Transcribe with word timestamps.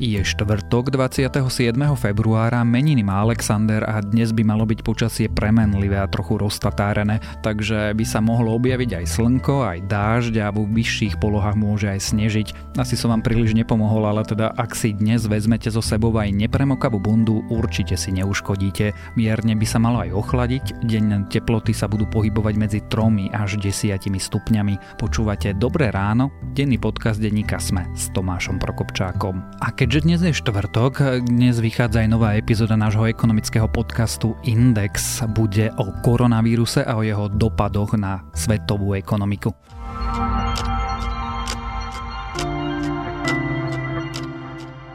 Je 0.00 0.16
štvrtok 0.16 0.96
27. 0.96 1.76
februára, 1.92 2.64
meniny 2.64 3.04
má 3.04 3.20
Alexander 3.20 3.84
a 3.84 4.00
dnes 4.00 4.32
by 4.32 4.40
malo 4.48 4.64
byť 4.64 4.80
počasie 4.80 5.28
premenlivé 5.28 6.00
a 6.00 6.08
trochu 6.08 6.40
roztatárené, 6.40 7.20
takže 7.44 7.92
by 7.92 8.04
sa 8.08 8.24
mohlo 8.24 8.56
objaviť 8.56 8.96
aj 8.96 9.04
slnko, 9.04 9.60
aj 9.60 9.84
dážď 9.92 10.34
a 10.40 10.56
vo 10.56 10.64
vyšších 10.64 11.20
polohách 11.20 11.52
môže 11.52 11.92
aj 11.92 12.16
snežiť. 12.16 12.80
Asi 12.80 12.96
som 12.96 13.12
vám 13.12 13.20
príliš 13.20 13.52
nepomohol, 13.52 14.08
ale 14.08 14.24
teda 14.24 14.56
ak 14.56 14.72
si 14.72 14.96
dnes 14.96 15.28
vezmete 15.28 15.68
zo 15.68 15.84
sebou 15.84 16.16
aj 16.16 16.32
nepremokavú 16.32 16.96
bundu, 16.96 17.44
určite 17.52 18.00
si 18.00 18.08
neuškodíte. 18.16 18.96
Mierne 19.20 19.52
by 19.52 19.66
sa 19.68 19.84
malo 19.84 20.00
aj 20.00 20.16
ochladiť, 20.16 20.80
denné 20.80 21.28
teploty 21.28 21.76
sa 21.76 21.92
budú 21.92 22.08
pohybovať 22.08 22.54
medzi 22.56 22.80
3 22.88 23.36
až 23.36 23.60
10 23.60 24.00
stupňami. 24.00 24.96
Počúvate 24.96 25.52
Dobré 25.60 25.92
ráno, 25.92 26.32
denný 26.56 26.80
podcast 26.80 27.20
denníka 27.20 27.60
Sme 27.60 27.84
s 27.92 28.08
Tomášom 28.16 28.56
Prokopčákom. 28.56 29.60
A 29.60 29.68
keď 29.76 29.89
Keďže 29.90 30.06
dnes 30.06 30.22
je 30.22 30.38
štvrtok, 30.38 30.94
dnes 31.26 31.58
vychádza 31.58 32.06
aj 32.06 32.14
nová 32.14 32.38
epizóda 32.38 32.78
nášho 32.78 33.10
ekonomického 33.10 33.66
podcastu 33.66 34.38
Index. 34.46 35.18
Bude 35.34 35.74
o 35.82 35.90
koronavíruse 36.06 36.86
a 36.86 36.94
o 36.94 37.02
jeho 37.02 37.26
dopadoch 37.26 37.98
na 37.98 38.22
svetovú 38.30 38.94
ekonomiku. 38.94 39.50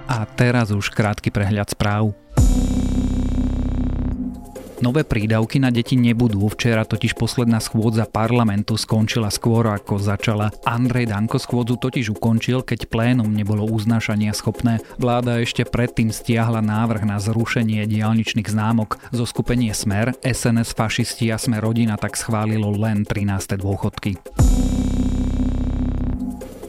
A 0.07 0.23
teraz 0.39 0.71
už 0.71 0.87
krátky 0.95 1.27
prehľad 1.27 1.75
správ. 1.75 2.15
Nové 4.83 5.07
prídavky 5.07 5.61
na 5.63 5.71
deti 5.71 5.95
nebudú. 5.95 6.43
Včera 6.51 6.83
totiž 6.83 7.15
posledná 7.15 7.63
schôdza 7.63 8.03
parlamentu 8.03 8.75
skončila 8.75 9.31
skôr 9.31 9.71
ako 9.71 9.95
začala. 10.01 10.51
Andrej 10.67 11.07
Danko 11.11 11.39
schôdzu 11.39 11.79
totiž 11.79 12.11
ukončil, 12.11 12.59
keď 12.59 12.91
plénum 12.91 13.31
nebolo 13.31 13.63
uznášania 13.63 14.35
schopné. 14.35 14.83
Vláda 14.99 15.39
ešte 15.39 15.63
predtým 15.63 16.11
stiahla 16.11 16.59
návrh 16.59 17.07
na 17.07 17.17
zrušenie 17.23 17.87
diálničných 17.87 18.51
známok. 18.51 18.99
Zo 19.15 19.23
skupenie 19.23 19.71
Smer, 19.71 20.11
SNS 20.19 20.75
fašisti 20.75 21.31
a 21.31 21.39
Smer 21.39 21.63
rodina 21.63 21.95
tak 21.95 22.19
schválilo 22.19 22.75
len 22.75 23.07
13. 23.07 23.55
dôchodky. 23.55 24.19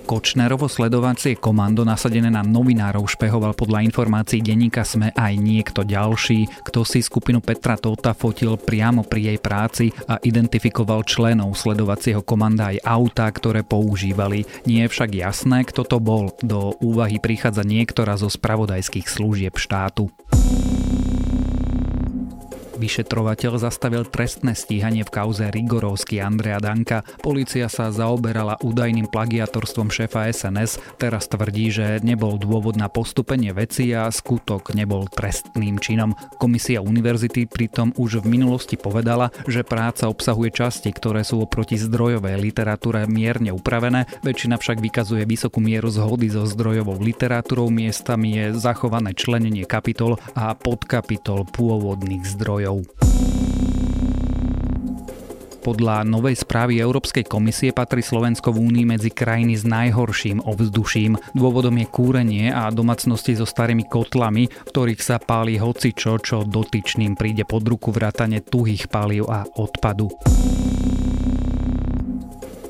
Kočnerovo 0.07 0.71
sledovacie 0.71 1.35
komando 1.35 1.83
nasadené 1.83 2.31
na 2.31 2.47
novinárov 2.47 3.11
špehoval 3.11 3.59
podľa 3.59 3.83
informácií 3.91 4.39
denníka 4.39 4.87
SME 4.87 5.11
aj 5.11 5.35
niekto 5.35 5.83
ďalší, 5.83 6.63
kto 6.63 6.87
si 6.87 7.03
skupinu 7.03 7.43
Petra 7.43 7.75
Tota 7.75 8.15
fotil 8.15 8.55
priamo 8.55 9.03
pri 9.03 9.35
jej 9.35 9.39
práci 9.43 9.91
a 10.07 10.23
identifikoval 10.23 11.03
členov 11.03 11.59
sledovacieho 11.59 12.23
komanda 12.23 12.71
aj 12.71 12.87
autá, 12.87 13.27
ktoré 13.35 13.67
používali. 13.67 14.47
Nie 14.63 14.87
je 14.87 14.95
však 14.95 15.11
jasné, 15.11 15.67
kto 15.67 15.83
to 15.83 15.99
bol. 15.99 16.31
Do 16.39 16.79
úvahy 16.79 17.19
prichádza 17.19 17.67
niektorá 17.67 18.15
zo 18.15 18.31
spravodajských 18.31 19.11
služieb 19.11 19.59
štátu. 19.59 20.07
Vyšetrovateľ 22.77 23.57
zastavil 23.57 24.05
trestné 24.05 24.53
stíhanie 24.53 25.01
v 25.01 25.09
kauze 25.09 25.49
Rigorovský 25.49 26.21
Andrea 26.21 26.61
Danka. 26.61 27.01
Polícia 27.25 27.73
sa 27.73 27.89
zaoberala 27.89 28.61
údajným 28.61 29.09
plagiatorstvom 29.09 29.89
šéfa 29.89 30.29
SNS. 30.29 31.01
Teraz 31.01 31.25
tvrdí, 31.33 31.73
že 31.73 32.05
nebol 32.05 32.37
dôvod 32.37 32.77
na 32.77 32.93
postupenie 32.93 33.57
veci 33.57 33.97
a 33.97 34.13
skutok 34.13 34.77
nebol 34.77 35.09
trestným 35.09 35.81
činom. 35.81 36.13
Komisia 36.37 36.85
univerzity 36.85 37.49
pritom 37.49 37.97
už 37.97 38.21
v 38.21 38.37
minulosti 38.37 38.77
povedala, 38.77 39.33
že 39.49 39.65
práca 39.65 40.13
obsahuje 40.13 40.53
časti, 40.53 40.93
ktoré 40.93 41.25
sú 41.25 41.41
oproti 41.41 41.81
zdrojovej 41.81 42.37
literatúre 42.37 43.09
mierne 43.09 43.57
upravené, 43.57 44.05
väčšina 44.21 44.61
však 44.61 44.85
vykazuje 44.85 45.25
vysokú 45.25 45.65
mieru 45.65 45.89
zhody 45.89 46.29
so 46.29 46.45
zdrojovou 46.45 47.01
literatúrou, 47.01 47.73
miestami 47.73 48.37
je 48.37 48.45
zachované 48.61 49.17
členenie 49.17 49.65
kapitol 49.65 50.21
a 50.37 50.53
podkapitol 50.53 51.49
pôvodných 51.49 52.29
zdrojov 52.37 52.66
zdrojov. 52.67 52.83
Podľa 55.67 56.07
novej 56.07 56.39
správy 56.39 56.79
Európskej 56.79 57.27
komisie 57.27 57.75
patrí 57.75 57.99
Slovensko 57.99 58.55
v 58.55 58.71
Únii 58.71 58.87
medzi 58.87 59.11
krajiny 59.11 59.59
s 59.59 59.67
najhorším 59.67 60.47
ovzduším. 60.47 61.19
Dôvodom 61.35 61.75
je 61.83 61.87
kúrenie 61.91 62.55
a 62.55 62.71
domácnosti 62.71 63.35
so 63.35 63.43
starými 63.43 63.83
kotlami, 63.91 64.47
v 64.47 64.71
ktorých 64.71 65.03
sa 65.03 65.19
páli 65.19 65.59
hocičo, 65.59 66.23
čo 66.23 66.47
dotyčným 66.47 67.19
príde 67.19 67.43
pod 67.43 67.67
ruku 67.67 67.91
vrátane 67.91 68.47
tuhých 68.47 68.87
palív 68.87 69.27
a 69.27 69.43
odpadu. 69.59 70.07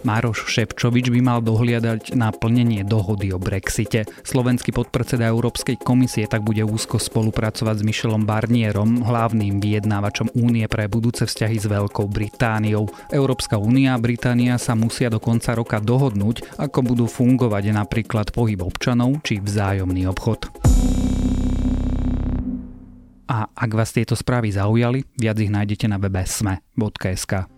Mároš 0.06 0.46
Ševčovič 0.46 1.10
by 1.10 1.18
mal 1.18 1.42
dohliadať 1.42 2.14
na 2.14 2.30
plnenie 2.30 2.86
dohody 2.86 3.34
o 3.34 3.42
Brexite. 3.42 4.06
Slovenský 4.22 4.70
podpredseda 4.70 5.26
Európskej 5.26 5.82
komisie 5.82 6.30
tak 6.30 6.46
bude 6.46 6.62
úzko 6.62 7.02
spolupracovať 7.02 7.82
s 7.82 7.86
Michelom 7.86 8.22
Barnierom, 8.22 9.02
hlavným 9.02 9.58
vyjednávačom 9.58 10.30
únie 10.38 10.62
pre 10.70 10.86
budúce 10.86 11.26
vzťahy 11.26 11.58
s 11.58 11.66
Veľkou 11.66 12.06
Britániou. 12.06 12.86
Európska 13.10 13.58
únia 13.58 13.98
a 13.98 14.02
Británia 14.02 14.62
sa 14.62 14.78
musia 14.78 15.10
do 15.10 15.18
konca 15.18 15.58
roka 15.58 15.82
dohodnúť, 15.82 16.54
ako 16.54 16.86
budú 16.86 17.10
fungovať 17.10 17.74
napríklad 17.74 18.30
pohyb 18.30 18.62
občanov 18.62 19.26
či 19.26 19.42
vzájomný 19.42 20.06
obchod. 20.06 20.54
A 23.26 23.50
ak 23.50 23.70
vás 23.74 23.90
tieto 23.90 24.14
správy 24.14 24.54
zaujali, 24.54 25.02
viac 25.18 25.34
ich 25.42 25.50
nájdete 25.50 25.90
na 25.90 25.98
webe 25.98 26.22
sme.sk. 26.22 27.55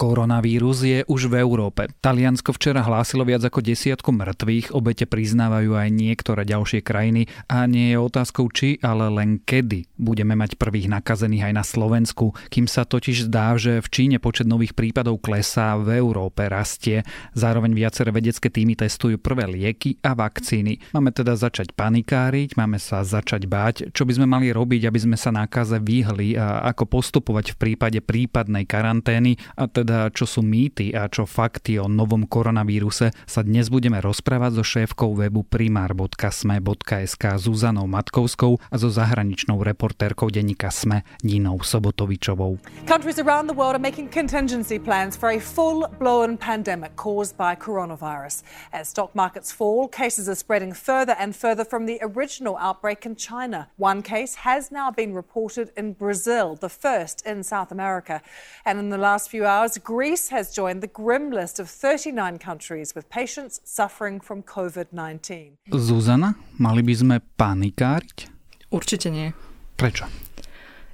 Koronavírus 0.00 0.80
je 0.80 1.04
už 1.04 1.28
v 1.28 1.44
Európe. 1.44 1.84
Taliansko 2.00 2.56
včera 2.56 2.80
hlásilo 2.80 3.20
viac 3.20 3.44
ako 3.44 3.60
desiatku 3.60 4.08
mŕtvych, 4.16 4.72
obete 4.72 5.04
priznávajú 5.04 5.76
aj 5.76 5.92
niektoré 5.92 6.48
ďalšie 6.48 6.80
krajiny 6.80 7.28
a 7.52 7.68
nie 7.68 7.92
je 7.92 8.00
otázkou 8.00 8.48
či, 8.48 8.80
ale 8.80 9.12
len 9.12 9.44
kedy 9.44 9.92
budeme 10.00 10.32
mať 10.40 10.56
prvých 10.56 10.88
nakazených 10.88 11.52
aj 11.52 11.52
na 11.52 11.64
Slovensku, 11.68 12.32
kým 12.48 12.64
sa 12.64 12.88
totiž 12.88 13.28
zdá, 13.28 13.60
že 13.60 13.84
v 13.84 13.88
Číne 13.92 14.16
počet 14.16 14.48
nových 14.48 14.72
prípadov 14.72 15.20
klesá, 15.20 15.76
v 15.76 16.00
Európe 16.00 16.48
rastie. 16.48 17.04
Zároveň 17.36 17.76
viaceré 17.76 18.08
vedecké 18.08 18.48
týmy 18.48 18.80
testujú 18.80 19.20
prvé 19.20 19.52
lieky 19.52 20.00
a 20.00 20.16
vakcíny. 20.16 20.80
Máme 20.96 21.12
teda 21.12 21.36
začať 21.36 21.76
panikáriť, 21.76 22.56
máme 22.56 22.80
sa 22.80 23.04
začať 23.04 23.44
báť, 23.44 23.92
čo 23.92 24.08
by 24.08 24.16
sme 24.16 24.24
mali 24.24 24.48
robiť, 24.48 24.88
aby 24.88 24.96
sme 24.96 25.20
sa 25.20 25.28
nákaze 25.28 25.76
vyhli 25.76 26.40
a 26.40 26.64
ako 26.72 26.88
postupovať 26.88 27.52
v 27.52 27.56
prípade 27.68 28.00
prípadnej 28.00 28.64
karantény 28.64 29.36
a 29.60 29.68
teda 29.68 29.89
teda 29.90 30.14
čo 30.14 30.22
sú 30.22 30.46
mýty 30.46 30.94
a 30.94 31.10
čo 31.10 31.26
fakty 31.26 31.74
o 31.82 31.90
novom 31.90 32.22
koronavíruse, 32.22 33.10
sa 33.26 33.40
dnes 33.42 33.66
budeme 33.74 33.98
rozprávať 33.98 34.62
so 34.62 34.62
šéfkou 34.62 35.18
webu 35.18 35.42
primár.sme.sk 35.42 37.24
Zuzanou 37.34 37.90
Matkovskou 37.90 38.62
a 38.70 38.76
so 38.78 38.86
zahraničnou 38.86 39.58
reportérkou 39.58 40.30
denníka 40.30 40.70
SME 40.70 41.02
Ninou 41.26 41.58
Sobotovičovou. 41.66 42.62
Countries 42.86 43.18
around 43.18 43.50
the 43.50 43.56
world 43.56 43.74
are 43.74 43.82
making 43.82 44.06
contingency 44.06 44.78
plans 44.78 45.18
for 45.18 45.34
a 45.34 45.42
full-blown 45.42 46.38
pandemic 46.38 46.94
caused 46.94 47.34
by 47.34 47.58
coronavirus. 47.58 48.46
As 48.70 48.94
stock 48.94 49.10
markets 49.18 49.50
fall, 49.50 49.90
cases 49.90 50.30
are 50.30 50.38
spreading 50.38 50.70
further 50.70 51.18
and 51.18 51.34
further 51.34 51.66
from 51.66 51.90
the 51.90 51.98
original 51.98 52.54
outbreak 52.62 53.02
in 53.02 53.18
China. 53.18 53.66
One 53.74 54.06
case 54.06 54.46
has 54.46 54.70
now 54.70 54.94
been 54.94 55.18
reported 55.18 55.74
in 55.74 55.98
Brazil, 55.98 56.54
the 56.54 56.70
first 56.70 57.26
in 57.26 57.42
South 57.42 57.74
America. 57.74 58.22
And 58.62 58.78
in 58.78 58.94
the 58.94 59.02
last 59.02 59.26
few 59.26 59.42
hours, 59.42 59.79
Greece 59.80 60.28
has 60.28 60.52
joined 60.52 60.84
the 60.84 60.92
grim 60.92 61.30
list 61.32 61.58
of 61.58 61.68
39 61.68 62.38
countries 62.38 62.94
with 62.94 63.08
patients 63.08 63.60
suffering 63.64 64.20
from 64.20 64.42
COVID-19. 64.44 65.56
Zuzana, 65.72 66.36
mali 66.60 66.84
by 66.84 66.94
sme 66.94 67.16
panikáriť? 67.40 68.28
Určite 68.68 69.08
nie. 69.08 69.32
Prečo? 69.80 70.06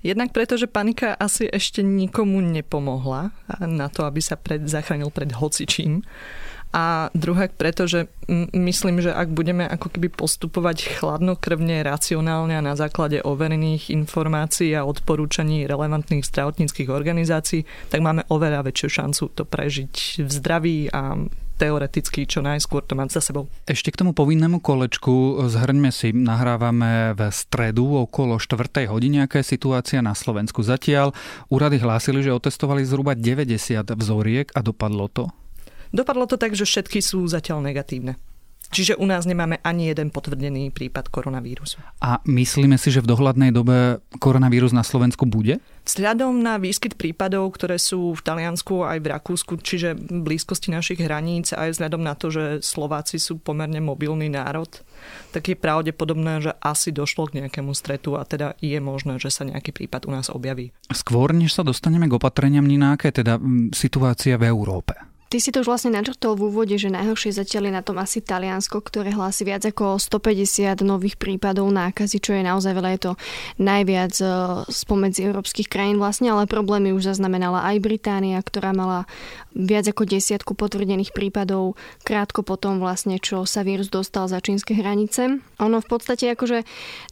Jednak 0.07 0.31
preto, 0.31 0.55
že 0.55 0.71
panika 0.71 1.19
asi 1.19 1.51
ešte 1.51 1.83
nikomu 1.83 2.39
nepomohla 2.39 3.35
na 3.59 3.91
to, 3.91 4.07
aby 4.07 4.23
sa 4.23 4.39
pred, 4.39 4.63
zachránil 4.71 5.11
pred 5.11 5.35
hocičím. 5.35 6.07
A 6.77 7.09
druhá 7.17 7.49
preto, 7.49 7.89
že 7.89 8.05
myslím, 8.53 9.01
že 9.01 9.09
ak 9.09 9.33
budeme 9.33 9.65
ako 9.65 9.97
keby 9.97 10.13
postupovať 10.13 11.01
chladnokrvne, 11.01 11.81
racionálne 11.81 12.53
a 12.53 12.61
na 12.61 12.77
základe 12.77 13.25
overených 13.25 13.89
informácií 13.89 14.77
a 14.77 14.85
odporúčaní 14.85 15.65
relevantných 15.65 16.29
zdravotníckých 16.29 16.93
organizácií, 16.93 17.65
tak 17.89 18.05
máme 18.05 18.29
oveľa 18.29 18.69
väčšiu 18.69 18.89
šancu 18.93 19.25
to 19.33 19.49
prežiť 19.49 20.21
v 20.21 20.31
zdraví 20.31 20.79
a 20.93 21.17
teoreticky 21.57 22.29
čo 22.29 22.45
najskôr 22.45 22.85
to 22.85 22.93
mať 22.93 23.17
za 23.17 23.33
sebou. 23.33 23.49
Ešte 23.65 23.89
k 23.89 24.05
tomu 24.05 24.13
povinnému 24.13 24.61
kolečku 24.61 25.49
zhrňme 25.49 25.89
si, 25.89 26.13
nahrávame 26.13 27.17
v 27.17 27.33
stredu 27.33 28.05
okolo 28.05 28.37
4. 28.37 28.85
hodiny, 28.93 29.25
aká 29.25 29.41
je 29.41 29.57
situácia 29.57 30.05
na 30.05 30.13
Slovensku. 30.13 30.61
Zatiaľ 30.61 31.17
úrady 31.49 31.81
hlásili, 31.81 32.21
že 32.21 32.37
otestovali 32.37 32.85
zhruba 32.85 33.17
90 33.17 33.81
vzoriek 33.97 34.53
a 34.53 34.61
dopadlo 34.61 35.09
to? 35.09 35.33
Dopadlo 35.91 36.27
to 36.27 36.41
tak, 36.41 36.55
že 36.55 36.67
všetky 36.67 37.03
sú 37.03 37.27
zatiaľ 37.27 37.63
negatívne. 37.63 38.19
Čiže 38.67 38.99
u 38.99 39.07
nás 39.07 39.23
nemáme 39.31 39.63
ani 39.63 39.95
jeden 39.95 40.11
potvrdený 40.11 40.75
prípad 40.75 41.07
koronavírusu. 41.15 41.79
A 42.03 42.19
myslíme 42.27 42.75
si, 42.75 42.91
že 42.91 42.99
v 42.99 43.15
dohľadnej 43.15 43.55
dobe 43.55 44.03
koronavírus 44.19 44.75
na 44.75 44.83
Slovensku 44.83 45.23
bude? 45.23 45.63
Vzhľadom 45.87 46.43
na 46.43 46.59
výskyt 46.59 46.99
prípadov, 46.99 47.55
ktoré 47.55 47.79
sú 47.79 48.19
v 48.19 48.25
Taliansku 48.27 48.83
aj 48.83 48.99
v 48.99 49.11
Rakúsku, 49.15 49.63
čiže 49.63 49.95
v 49.95 50.19
blízkosti 50.27 50.75
našich 50.75 50.99
hraníc, 50.99 51.55
aj 51.55 51.79
vzhľadom 51.79 52.03
na 52.03 52.19
to, 52.19 52.35
že 52.35 52.59
Slováci 52.67 53.23
sú 53.23 53.39
pomerne 53.39 53.79
mobilný 53.79 54.27
národ, 54.27 54.83
tak 55.31 55.47
je 55.47 55.55
pravdepodobné, 55.55 56.43
že 56.43 56.53
asi 56.59 56.91
došlo 56.91 57.31
k 57.31 57.47
nejakému 57.47 57.71
stretu 57.71 58.19
a 58.19 58.27
teda 58.27 58.59
je 58.59 58.83
možné, 58.83 59.23
že 59.23 59.31
sa 59.31 59.47
nejaký 59.47 59.71
prípad 59.71 60.11
u 60.11 60.13
nás 60.13 60.27
objaví. 60.27 60.75
Skôr, 60.91 61.31
než 61.31 61.55
sa 61.55 61.63
dostaneme 61.63 62.11
k 62.11 62.19
opatreniam, 62.19 62.67
Nináke, 62.67 63.15
teda 63.15 63.39
situácia 63.71 64.35
v 64.35 64.51
Európe. 64.51 64.99
Ty 65.27 65.43
si 65.43 65.51
to 65.51 65.67
už 65.67 65.67
vlastne 65.67 65.91
načrtol 65.91 66.39
v 66.39 66.47
úvode, 66.47 66.79
že 66.79 66.87
najhoršie 66.87 67.35
zatiaľ 67.35 67.67
je 67.67 67.73
na 67.75 67.83
tom 67.83 67.99
asi 67.99 68.23
Taliansko, 68.23 68.79
ktoré 68.79 69.11
hlási 69.11 69.43
viac 69.43 69.67
ako 69.67 69.99
150 69.99 70.87
nových 70.87 71.19
prípadov 71.19 71.67
nákazy, 71.67 72.23
čo 72.23 72.31
je 72.39 72.47
naozaj 72.47 72.71
veľa, 72.71 72.91
je 72.95 73.01
to 73.11 73.13
najviac 73.59 74.15
e, 74.23 74.27
spomedzi 74.71 75.27
európskych 75.27 75.67
krajín 75.67 75.99
vlastne, 75.99 76.31
ale 76.31 76.47
problémy 76.47 76.95
už 76.95 77.11
zaznamenala 77.11 77.67
aj 77.67 77.83
Británia, 77.83 78.39
ktorá 78.39 78.71
mala 78.71 79.11
viac 79.51 79.91
ako 79.91 80.07
desiatku 80.07 80.55
potvrdených 80.55 81.11
prípadov 81.11 81.75
krátko 82.07 82.47
potom 82.47 82.79
vlastne, 82.79 83.19
čo 83.19 83.43
sa 83.49 83.67
vírus 83.67 83.91
dostal 83.91 84.31
za 84.31 84.39
čínske 84.39 84.79
hranice. 84.79 85.43
Ono 85.59 85.83
v 85.83 85.89
podstate 85.89 86.31
akože 86.37 86.63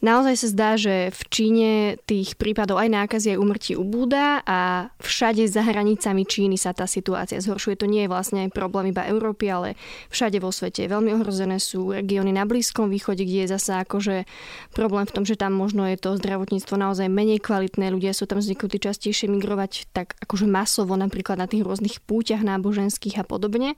naozaj 0.05 0.35
sa 0.39 0.47
zdá, 0.47 0.69
že 0.79 1.09
v 1.11 1.21
Číne 1.27 1.71
tých 2.07 2.39
prípadov 2.39 2.79
aj 2.79 2.89
nákazy 2.93 3.35
aj 3.35 3.41
umrtí 3.41 3.73
ubúda 3.75 4.45
a 4.45 4.87
všade 5.03 5.43
za 5.49 5.65
hranicami 5.65 6.23
Číny 6.23 6.55
sa 6.55 6.71
tá 6.71 6.87
situácia 6.87 7.41
zhoršuje. 7.41 7.81
To 7.81 7.89
nie 7.89 8.04
je 8.05 8.09
vlastne 8.09 8.47
problém 8.53 8.93
iba 8.93 9.09
Európy, 9.09 9.49
ale 9.49 9.69
všade 10.13 10.37
vo 10.37 10.53
svete. 10.53 10.85
Veľmi 10.85 11.17
ohrozené 11.17 11.57
sú 11.57 11.89
regióny 11.89 12.31
na 12.31 12.45
Blízkom 12.45 12.87
východe, 12.93 13.25
kde 13.25 13.49
je 13.49 13.53
zasa 13.57 13.81
akože 13.81 14.29
problém 14.77 15.09
v 15.09 15.13
tom, 15.13 15.25
že 15.25 15.35
tam 15.35 15.57
možno 15.57 15.89
je 15.89 15.97
to 15.97 16.15
zdravotníctvo 16.21 16.77
naozaj 16.77 17.09
menej 17.09 17.41
kvalitné, 17.41 17.89
ľudia 17.89 18.13
sú 18.13 18.29
tam 18.29 18.37
zvyknutí 18.39 18.77
častejšie 18.77 19.25
migrovať 19.27 19.89
tak 19.89 20.13
akože 20.21 20.45
masovo, 20.45 20.93
napríklad 20.93 21.41
na 21.41 21.49
tých 21.49 21.65
rôznych 21.65 21.99
púťach 22.05 22.45
náboženských 22.45 23.19
a 23.19 23.25
podobne. 23.25 23.73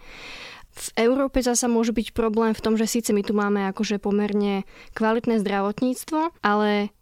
V 0.77 0.87
Európe 0.93 1.41
zasa 1.41 1.65
môže 1.65 1.89
byť 1.89 2.13
problém 2.13 2.53
v 2.53 2.61
tom, 2.61 2.77
že 2.77 2.85
síce 2.85 3.09
my 3.09 3.25
tu 3.25 3.33
máme 3.33 3.65
akože 3.73 3.97
pomerne 3.97 4.61
kvalitné 4.93 5.41
zdravotníctvo, 5.41 6.37
ale 6.45 6.93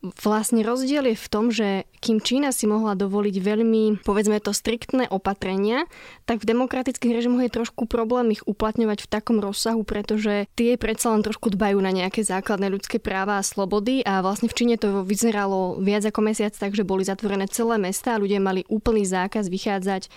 Vlastne 0.00 0.64
rozdiel 0.64 1.12
je 1.12 1.16
v 1.20 1.28
tom, 1.28 1.52
že 1.52 1.84
kým 2.00 2.24
Čína 2.24 2.56
si 2.56 2.64
mohla 2.64 2.96
dovoliť 2.96 3.36
veľmi, 3.36 4.00
povedzme 4.00 4.40
to, 4.40 4.56
striktné 4.56 5.04
opatrenia, 5.12 5.84
tak 6.24 6.40
v 6.40 6.56
demokratických 6.56 7.20
režimoch 7.20 7.44
je 7.44 7.52
trošku 7.52 7.84
problém 7.84 8.32
ich 8.32 8.40
uplatňovať 8.48 9.04
v 9.04 9.10
takom 9.12 9.44
rozsahu, 9.44 9.84
pretože 9.84 10.48
tie 10.56 10.80
predsa 10.80 11.12
len 11.12 11.20
trošku 11.20 11.52
dbajú 11.52 11.76
na 11.84 11.92
nejaké 11.92 12.24
základné 12.24 12.72
ľudské 12.72 12.96
práva 12.96 13.36
a 13.36 13.44
slobody 13.44 14.00
a 14.00 14.24
vlastne 14.24 14.48
v 14.48 14.56
Číne 14.56 14.80
to 14.80 15.04
vyzeralo 15.04 15.76
viac 15.84 16.08
ako 16.08 16.24
mesiac, 16.24 16.56
takže 16.56 16.80
boli 16.80 17.04
zatvorené 17.04 17.44
celé 17.52 17.76
mesta 17.76 18.16
a 18.16 18.20
ľudia 18.24 18.40
mali 18.40 18.64
úplný 18.72 19.04
zákaz 19.04 19.52
vychádzať 19.52 20.08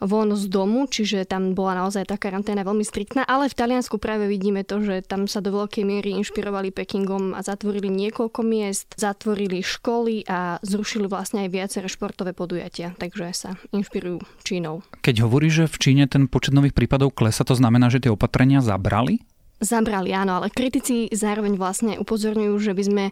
von 0.00 0.32
z 0.36 0.44
domu, 0.52 0.84
čiže 0.88 1.24
tam 1.24 1.56
bola 1.56 1.84
naozaj 1.84 2.08
tá 2.08 2.16
karanténa 2.20 2.62
veľmi 2.66 2.84
striktná, 2.84 3.24
ale 3.24 3.48
v 3.48 3.56
Taliansku 3.56 3.96
práve 3.96 4.28
vidíme 4.28 4.62
to, 4.62 4.84
že 4.84 5.04
tam 5.04 5.24
sa 5.24 5.40
do 5.40 5.52
veľkej 5.54 5.84
miery 5.86 6.16
inšpirovali 6.20 6.72
Pekingom 6.72 7.32
a 7.32 7.40
zatvorili 7.40 7.88
niekoľko 7.88 8.40
miest, 8.44 8.92
zatvorili 8.96 9.64
školy 9.64 10.28
a 10.28 10.60
zrušili 10.60 11.08
vlastne 11.08 11.46
aj 11.46 11.50
viaceré 11.52 11.86
športové 11.88 12.36
podujatia, 12.36 12.92
takže 12.96 13.24
sa 13.32 13.50
inšpirujú 13.72 14.20
Čínou. 14.44 14.84
Keď 15.00 15.24
hovorí, 15.24 15.48
že 15.48 15.70
v 15.70 15.76
Číne 15.80 16.04
ten 16.08 16.28
počet 16.28 16.52
nových 16.52 16.76
prípadov 16.76 17.16
klesa, 17.16 17.46
to 17.46 17.56
znamená, 17.56 17.88
že 17.88 18.04
tie 18.04 18.12
opatrenia 18.12 18.60
zabrali? 18.60 19.24
Zabrali, 19.56 20.12
áno, 20.12 20.36
ale 20.36 20.52
kritici 20.52 21.08
zároveň 21.08 21.56
vlastne 21.56 21.96
upozorňujú, 21.96 22.54
že 22.60 22.76
by 22.76 22.82
sme 22.84 23.04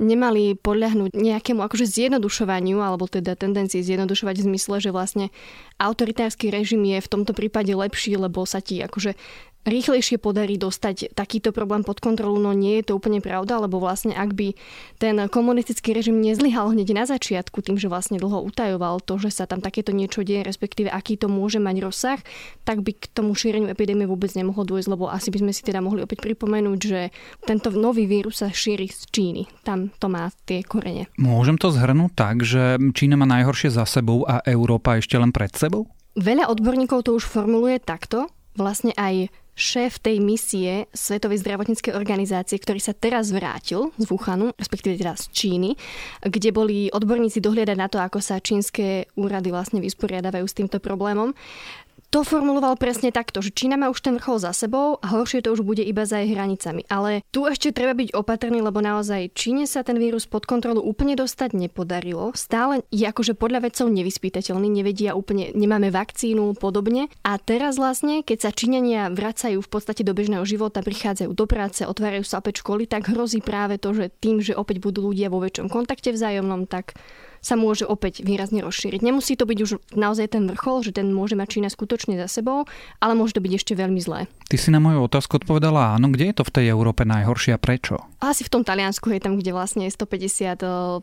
nemali 0.00 0.56
podľahnúť 0.56 1.12
nejakému 1.12 1.60
akože 1.60 1.84
zjednodušovaniu, 1.84 2.80
alebo 2.80 3.04
teda 3.04 3.36
tendencii 3.36 3.84
zjednodušovať 3.84 4.40
v 4.40 4.46
zmysle, 4.48 4.80
že 4.80 4.96
vlastne 4.96 5.28
autoritársky 5.76 6.48
režim 6.48 6.80
je 6.88 7.04
v 7.04 7.10
tomto 7.12 7.36
prípade 7.36 7.76
lepší, 7.76 8.16
lebo 8.16 8.48
sa 8.48 8.64
ti 8.64 8.80
akože 8.80 9.12
rýchlejšie 9.68 10.16
podarí 10.16 10.56
dostať 10.56 11.12
takýto 11.12 11.52
problém 11.52 11.84
pod 11.84 12.00
kontrolu, 12.00 12.40
no 12.40 12.56
nie 12.56 12.80
je 12.80 12.92
to 12.92 12.96
úplne 12.96 13.20
pravda, 13.20 13.60
lebo 13.60 13.76
vlastne 13.76 14.16
ak 14.16 14.32
by 14.32 14.56
ten 14.96 15.16
komunistický 15.28 15.92
režim 15.92 16.20
nezlyhal 16.20 16.72
hneď 16.72 16.96
na 16.96 17.04
začiatku 17.04 17.60
tým, 17.60 17.76
že 17.76 17.92
vlastne 17.92 18.16
dlho 18.16 18.40
utajoval 18.48 19.04
to, 19.04 19.20
že 19.20 19.30
sa 19.30 19.44
tam 19.44 19.60
takéto 19.60 19.92
niečo 19.92 20.24
deje, 20.24 20.44
respektíve 20.44 20.88
aký 20.88 21.20
to 21.20 21.28
môže 21.28 21.60
mať 21.60 21.76
rozsah, 21.84 22.20
tak 22.64 22.80
by 22.80 22.96
k 22.96 23.04
tomu 23.12 23.36
šíreniu 23.36 23.68
epidémie 23.68 24.08
vôbec 24.08 24.32
nemohlo 24.32 24.64
dôjsť, 24.64 24.88
lebo 24.88 25.12
asi 25.12 25.28
by 25.28 25.38
sme 25.44 25.52
si 25.52 25.60
teda 25.60 25.84
mohli 25.84 26.04
opäť 26.04 26.24
pripomenúť, 26.24 26.78
že 26.80 27.00
tento 27.44 27.68
nový 27.72 28.08
vírus 28.08 28.40
sa 28.40 28.48
šíri 28.48 28.88
z 28.88 29.12
Číny. 29.12 29.42
Tam 29.60 29.92
to 30.00 30.08
má 30.08 30.32
tie 30.48 30.64
korene. 30.64 31.12
Môžem 31.20 31.60
to 31.60 31.68
zhrnúť 31.68 32.12
tak, 32.16 32.40
že 32.40 32.80
Čína 32.96 33.20
má 33.20 33.28
najhoršie 33.28 33.68
za 33.68 33.84
sebou 33.84 34.24
a 34.24 34.40
Európa 34.48 34.96
ešte 34.96 35.20
len 35.20 35.30
pred 35.30 35.52
sebou? 35.52 35.88
Veľa 36.18 36.50
odborníkov 36.50 37.06
to 37.06 37.14
už 37.14 37.28
formuluje 37.28 37.78
takto. 37.78 38.26
Vlastne 38.58 38.90
aj 38.98 39.30
šéf 39.54 40.00
tej 40.00 40.22
misie 40.22 40.88
Svetovej 40.94 41.42
zdravotníckej 41.44 41.92
organizácie, 41.92 42.56
ktorý 42.56 42.80
sa 42.80 42.96
teraz 42.96 43.34
vrátil 43.34 43.92
z 44.00 44.04
Wuhanu, 44.08 44.56
respektíve 44.56 44.96
teraz 44.96 45.28
z 45.28 45.36
Číny, 45.36 45.70
kde 46.24 46.50
boli 46.54 46.88
odborníci 46.88 47.44
dohliadať 47.44 47.76
na 47.76 47.88
to, 47.92 48.00
ako 48.00 48.18
sa 48.24 48.40
čínske 48.40 49.10
úrady 49.18 49.52
vlastne 49.52 49.82
vysporiadavajú 49.84 50.46
s 50.48 50.56
týmto 50.56 50.78
problémom 50.80 51.36
to 52.10 52.26
formuloval 52.26 52.74
presne 52.74 53.14
takto, 53.14 53.38
že 53.38 53.54
Čína 53.54 53.78
má 53.78 53.86
už 53.86 54.02
ten 54.02 54.18
vrchol 54.18 54.42
za 54.42 54.50
sebou 54.50 54.98
a 54.98 55.14
horšie 55.14 55.46
to 55.46 55.54
už 55.54 55.62
bude 55.62 55.78
iba 55.78 56.02
za 56.02 56.18
jej 56.18 56.34
hranicami. 56.34 56.82
Ale 56.90 57.22
tu 57.30 57.46
ešte 57.46 57.70
treba 57.70 57.94
byť 57.94 58.10
opatrný, 58.18 58.58
lebo 58.58 58.82
naozaj 58.82 59.30
Číne 59.30 59.70
sa 59.70 59.86
ten 59.86 59.94
vírus 59.94 60.26
pod 60.26 60.42
kontrolu 60.42 60.82
úplne 60.82 61.14
dostať 61.14 61.54
nepodarilo. 61.54 62.34
Stále 62.34 62.82
je 62.90 63.06
akože 63.06 63.38
podľa 63.38 63.70
vedcov 63.70 63.86
nevyspytateľný, 63.94 64.66
nevedia 64.66 65.14
úplne, 65.14 65.54
nemáme 65.54 65.94
vakcínu 65.94 66.58
podobne. 66.58 67.06
A 67.22 67.38
teraz 67.38 67.78
vlastne, 67.78 68.26
keď 68.26 68.38
sa 68.42 68.50
Číňania 68.50 69.14
vracajú 69.14 69.62
v 69.62 69.70
podstate 69.70 70.02
do 70.02 70.10
bežného 70.10 70.42
života, 70.42 70.82
prichádzajú 70.82 71.30
do 71.30 71.46
práce, 71.46 71.86
otvárajú 71.86 72.26
sa 72.26 72.42
opäť 72.42 72.66
školy, 72.66 72.90
tak 72.90 73.06
hrozí 73.06 73.38
práve 73.38 73.78
to, 73.78 73.94
že 73.94 74.10
tým, 74.18 74.42
že 74.42 74.58
opäť 74.58 74.82
budú 74.82 75.14
ľudia 75.14 75.30
vo 75.30 75.38
väčšom 75.38 75.70
kontakte 75.70 76.10
vzájomnom, 76.10 76.66
tak 76.66 76.98
sa 77.40 77.56
môže 77.56 77.88
opäť 77.88 78.20
výrazne 78.20 78.60
rozšíriť. 78.60 79.00
Nemusí 79.00 79.34
to 79.34 79.48
byť 79.48 79.58
už 79.64 79.70
naozaj 79.96 80.36
ten 80.36 80.44
vrchol, 80.46 80.84
že 80.84 80.92
ten 80.96 81.08
môže 81.10 81.36
mať 81.36 81.58
Čína 81.58 81.68
skutočne 81.72 82.20
za 82.20 82.28
sebou, 82.28 82.68
ale 83.00 83.12
môže 83.16 83.36
to 83.36 83.44
byť 83.44 83.52
ešte 83.56 83.72
veľmi 83.74 84.00
zlé. 84.00 84.28
Ty 84.46 84.56
si 84.60 84.68
na 84.68 84.78
moju 84.78 85.04
otázku 85.08 85.40
odpovedala 85.40 85.96
áno. 85.96 86.12
Kde 86.12 86.30
je 86.30 86.36
to 86.36 86.44
v 86.46 86.54
tej 86.54 86.66
Európe 86.70 87.08
najhoršie 87.08 87.56
a 87.56 87.60
prečo? 87.60 87.98
Asi 88.20 88.44
v 88.44 88.52
tom 88.52 88.62
Taliansku 88.62 89.08
je 89.10 89.20
tam, 89.20 89.40
kde 89.40 89.56
vlastne 89.56 89.88
je 89.88 89.92
150 89.96 90.06
eh, 90.20 90.54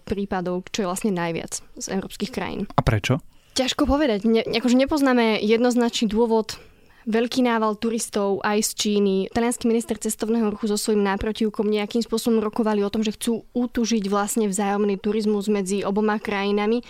prípadov, 0.05 0.69
čo 0.69 0.85
je 0.85 0.89
vlastne 0.89 1.11
najviac 1.11 1.59
z 1.59 1.85
európskych 1.89 2.31
krajín. 2.31 2.69
A 2.77 2.81
prečo? 2.85 3.19
Ťažko 3.57 3.89
povedať. 3.89 4.21
Ne, 4.29 4.45
akože 4.45 4.77
nepoznáme 4.77 5.41
jednoznačný 5.41 6.05
dôvod, 6.13 6.61
veľký 7.07 7.47
nával 7.47 7.79
turistov 7.79 8.43
aj 8.43 8.59
z 8.67 8.71
Číny. 8.75 9.15
Talianský 9.31 9.65
minister 9.71 9.95
cestovného 9.95 10.51
ruchu 10.51 10.67
so 10.67 10.75
svojím 10.75 11.07
náprotivkom 11.07 11.63
nejakým 11.63 12.03
spôsobom 12.03 12.43
rokovali 12.43 12.83
o 12.83 12.91
tom, 12.91 13.01
že 13.01 13.15
chcú 13.15 13.47
útužiť 13.55 14.11
vlastne 14.11 14.51
vzájomný 14.51 14.99
turizmus 14.99 15.47
medzi 15.47 15.87
oboma 15.87 16.19
krajinami 16.19 16.83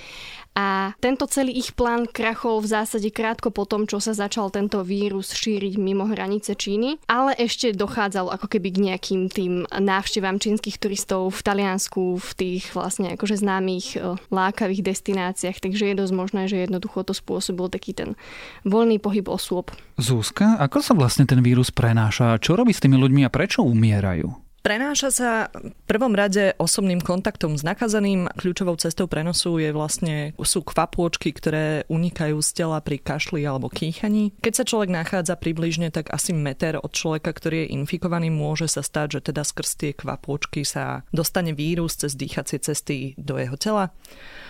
a 0.57 0.97
tento 0.97 1.29
celý 1.29 1.53
ich 1.53 1.77
plán 1.77 2.09
krachol 2.09 2.65
v 2.65 2.73
zásade 2.73 3.13
krátko 3.13 3.53
po 3.53 3.69
tom, 3.69 3.85
čo 3.85 4.01
sa 4.01 4.17
začal 4.17 4.49
tento 4.49 4.81
vírus 4.81 5.29
šíriť 5.37 5.77
mimo 5.77 6.09
hranice 6.09 6.57
Číny, 6.57 6.97
ale 7.05 7.37
ešte 7.37 7.77
dochádzalo 7.77 8.33
ako 8.33 8.49
keby 8.49 8.73
k 8.73 8.83
nejakým 8.89 9.21
tým 9.29 9.53
návštevám 9.69 10.41
čínskych 10.41 10.81
turistov 10.81 11.29
v 11.29 11.45
Taliansku, 11.45 12.17
v 12.17 12.31
tých 12.33 12.73
vlastne 12.73 13.13
akože 13.13 13.37
známych 13.37 14.01
e, 14.01 14.17
lákavých 14.33 14.81
destináciách, 14.81 15.61
takže 15.61 15.93
je 15.93 15.99
dosť 16.01 16.13
možné, 16.17 16.41
že 16.49 16.65
jednoducho 16.65 17.05
to 17.05 17.13
spôsobil 17.13 17.69
taký 17.69 17.93
ten 17.93 18.17
voľný 18.65 18.97
pohyb 18.97 19.29
osôb. 19.29 19.69
Zúska, 20.01 20.57
ako 20.57 20.81
sa 20.81 20.97
vlastne 20.97 21.29
ten 21.29 21.45
vírus 21.45 21.69
prenáša? 21.69 22.41
Čo 22.41 22.57
robí 22.57 22.73
s 22.73 22.81
tými 22.81 22.97
ľuďmi 22.97 23.29
a 23.29 23.29
prečo 23.29 23.61
umierajú? 23.61 24.46
Prenáša 24.67 25.09
sa 25.15 25.31
v 25.47 25.71
prvom 25.87 26.11
rade 26.11 26.51
osobným 26.59 26.99
kontaktom 26.99 27.55
s 27.55 27.63
nakazeným. 27.63 28.27
Kľúčovou 28.35 28.75
cestou 28.75 29.07
prenosu 29.07 29.63
je 29.63 29.71
vlastne, 29.71 30.35
sú 30.43 30.59
kvapôčky, 30.59 31.31
ktoré 31.31 31.87
unikajú 31.87 32.35
z 32.43 32.49
tela 32.51 32.83
pri 32.83 32.99
kašli 32.99 33.47
alebo 33.47 33.71
kýchaní. 33.71 34.35
Keď 34.43 34.53
sa 34.59 34.67
človek 34.67 34.91
nachádza 34.91 35.39
približne 35.39 35.87
tak 35.87 36.11
asi 36.11 36.35
meter 36.35 36.83
od 36.83 36.91
človeka, 36.91 37.31
ktorý 37.31 37.63
je 37.63 37.79
infikovaný, 37.79 38.27
môže 38.27 38.67
sa 38.67 38.83
stať, 38.83 39.07
že 39.23 39.31
teda 39.31 39.47
skrz 39.47 39.71
tie 39.79 39.95
kvapôčky 39.95 40.67
sa 40.67 41.07
dostane 41.15 41.55
vírus 41.55 41.95
cez 41.95 42.19
dýchacie 42.19 42.59
cesty 42.59 43.15
do 43.15 43.39
jeho 43.39 43.55
tela 43.55 43.95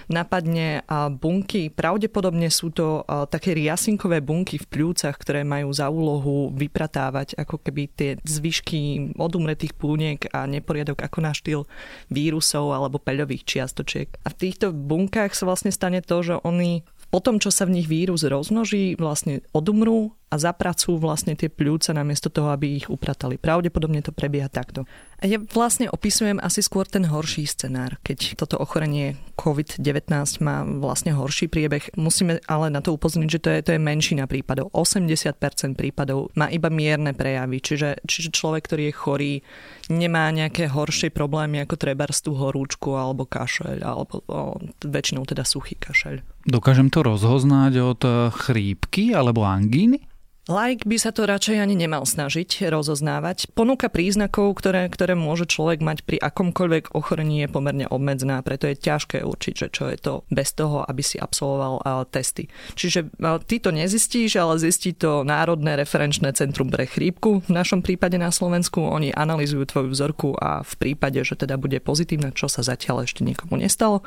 napadne 0.07 0.87
bunky. 1.19 1.67
Pravdepodobne 1.67 2.47
sú 2.47 2.71
to 2.71 3.03
také 3.27 3.51
riasinkové 3.51 4.23
bunky 4.23 4.55
v 4.55 4.67
pľúcach, 4.67 5.15
ktoré 5.19 5.43
majú 5.43 5.71
za 5.75 5.91
úlohu 5.91 6.51
vypratávať 6.55 7.35
ako 7.35 7.59
keby 7.59 7.83
tie 7.91 8.09
zvyšky 8.23 9.13
odumretých 9.19 9.75
púniek 9.75 10.23
a 10.31 10.47
neporiadok 10.47 11.03
ako 11.03 11.19
na 11.19 11.35
štýl 11.35 11.67
vírusov 12.07 12.71
alebo 12.71 13.03
peľových 13.03 13.43
čiastočiek. 13.43 14.07
A 14.23 14.31
v 14.31 14.39
týchto 14.47 14.71
bunkách 14.71 15.35
sa 15.35 15.43
vlastne 15.43 15.75
stane 15.75 15.99
to, 15.99 16.23
že 16.23 16.39
oni 16.41 16.87
po 17.07 17.23
tom, 17.23 17.39
čo 17.39 17.55
sa 17.55 17.63
v 17.63 17.79
nich 17.79 17.87
vírus 17.87 18.27
rozmnoží, 18.27 18.99
vlastne 18.99 19.39
odumrú 19.55 20.11
a 20.27 20.35
zapracujú 20.35 20.99
vlastne 20.99 21.39
tie 21.39 21.47
pľúce 21.47 21.95
namiesto 21.95 22.27
toho, 22.27 22.51
aby 22.51 22.75
ich 22.83 22.91
upratali. 22.91 23.39
Pravdepodobne 23.39 24.03
to 24.03 24.11
prebieha 24.11 24.51
takto. 24.51 24.83
A 25.17 25.25
ja 25.25 25.41
vlastne 25.41 25.89
opisujem 25.89 26.37
asi 26.37 26.61
skôr 26.61 26.85
ten 26.85 27.07
horší 27.07 27.49
scenár, 27.49 27.97
keď 28.05 28.37
toto 28.37 28.59
ochorenie 28.59 29.17
COVID-19 29.33 30.13
má 30.45 30.61
vlastne 30.61 31.15
horší 31.15 31.49
priebeh. 31.49 31.95
Musíme 31.97 32.37
ale 32.45 32.69
na 32.69 32.85
to 32.85 32.93
upozorniť, 32.93 33.31
že 33.31 33.41
to 33.41 33.49
je, 33.49 33.59
to 33.65 33.71
je 33.73 33.81
menšina 33.81 34.29
prípadov. 34.29 34.69
80% 34.75 35.73
prípadov 35.73 36.29
má 36.37 36.51
iba 36.53 36.69
mierne 36.69 37.17
prejavy, 37.17 37.63
čiže, 37.63 38.03
čiže 38.05 38.29
človek, 38.35 38.69
ktorý 38.69 38.83
je 38.91 38.93
chorý, 38.93 39.33
nemá 39.89 40.29
nejaké 40.29 40.69
horšie 40.69 41.09
problémy 41.09 41.65
ako 41.65 41.75
treba 41.79 42.05
tú 42.07 42.37
horúčku 42.37 42.93
alebo 42.93 43.25
kašeľ, 43.25 43.83
alebo 43.83 44.21
o, 44.27 44.55
väčšinou 44.85 45.25
teda 45.25 45.43
suchý 45.43 45.75
kašeľ. 45.75 46.23
Dokážem 46.47 46.87
to 46.93 47.03
rozhoznať 47.03 47.73
od 47.83 48.01
chrípky 48.31 49.11
alebo 49.11 49.43
angíny? 49.43 50.16
Like 50.47 50.87
by 50.87 50.95
sa 50.95 51.11
to 51.11 51.27
radšej 51.27 51.59
ani 51.59 51.75
nemal 51.75 52.07
snažiť 52.07 52.71
rozoznávať. 52.71 53.51
Ponuka 53.51 53.91
príznakov, 53.91 54.55
ktoré, 54.55 54.87
ktoré 54.87 55.11
môže 55.11 55.43
človek 55.43 55.83
mať 55.83 56.07
pri 56.07 56.23
akomkoľvek 56.23 56.95
ochorení 56.95 57.43
je 57.43 57.51
pomerne 57.51 57.83
obmedzená, 57.83 58.39
preto 58.47 58.71
je 58.71 58.79
ťažké 58.79 59.27
určiť, 59.27 59.53
že 59.59 59.67
čo 59.67 59.91
je 59.91 59.99
to 59.99 60.13
bez 60.31 60.55
toho, 60.55 60.87
aby 60.87 61.03
si 61.03 61.19
absolvoval 61.19 61.83
testy. 62.07 62.47
Čiže 62.79 63.11
ty 63.43 63.59
to 63.59 63.75
nezistíš, 63.75 64.39
ale 64.39 64.55
zistí 64.55 64.95
to 64.95 65.27
Národné 65.27 65.75
referenčné 65.75 66.31
centrum 66.31 66.71
pre 66.71 66.87
chrípku. 66.87 67.43
V 67.43 67.51
našom 67.51 67.83
prípade 67.83 68.15
na 68.15 68.31
Slovensku 68.31 68.79
oni 68.79 69.11
analizujú 69.11 69.67
tvoju 69.67 69.91
vzorku 69.91 70.31
a 70.39 70.63
v 70.63 70.73
prípade, 70.79 71.19
že 71.27 71.35
teda 71.35 71.59
bude 71.59 71.83
pozitívne, 71.83 72.31
čo 72.31 72.47
sa 72.47 72.63
zatiaľ 72.63 73.03
ešte 73.03 73.19
nikomu 73.19 73.59
nestalo, 73.59 73.99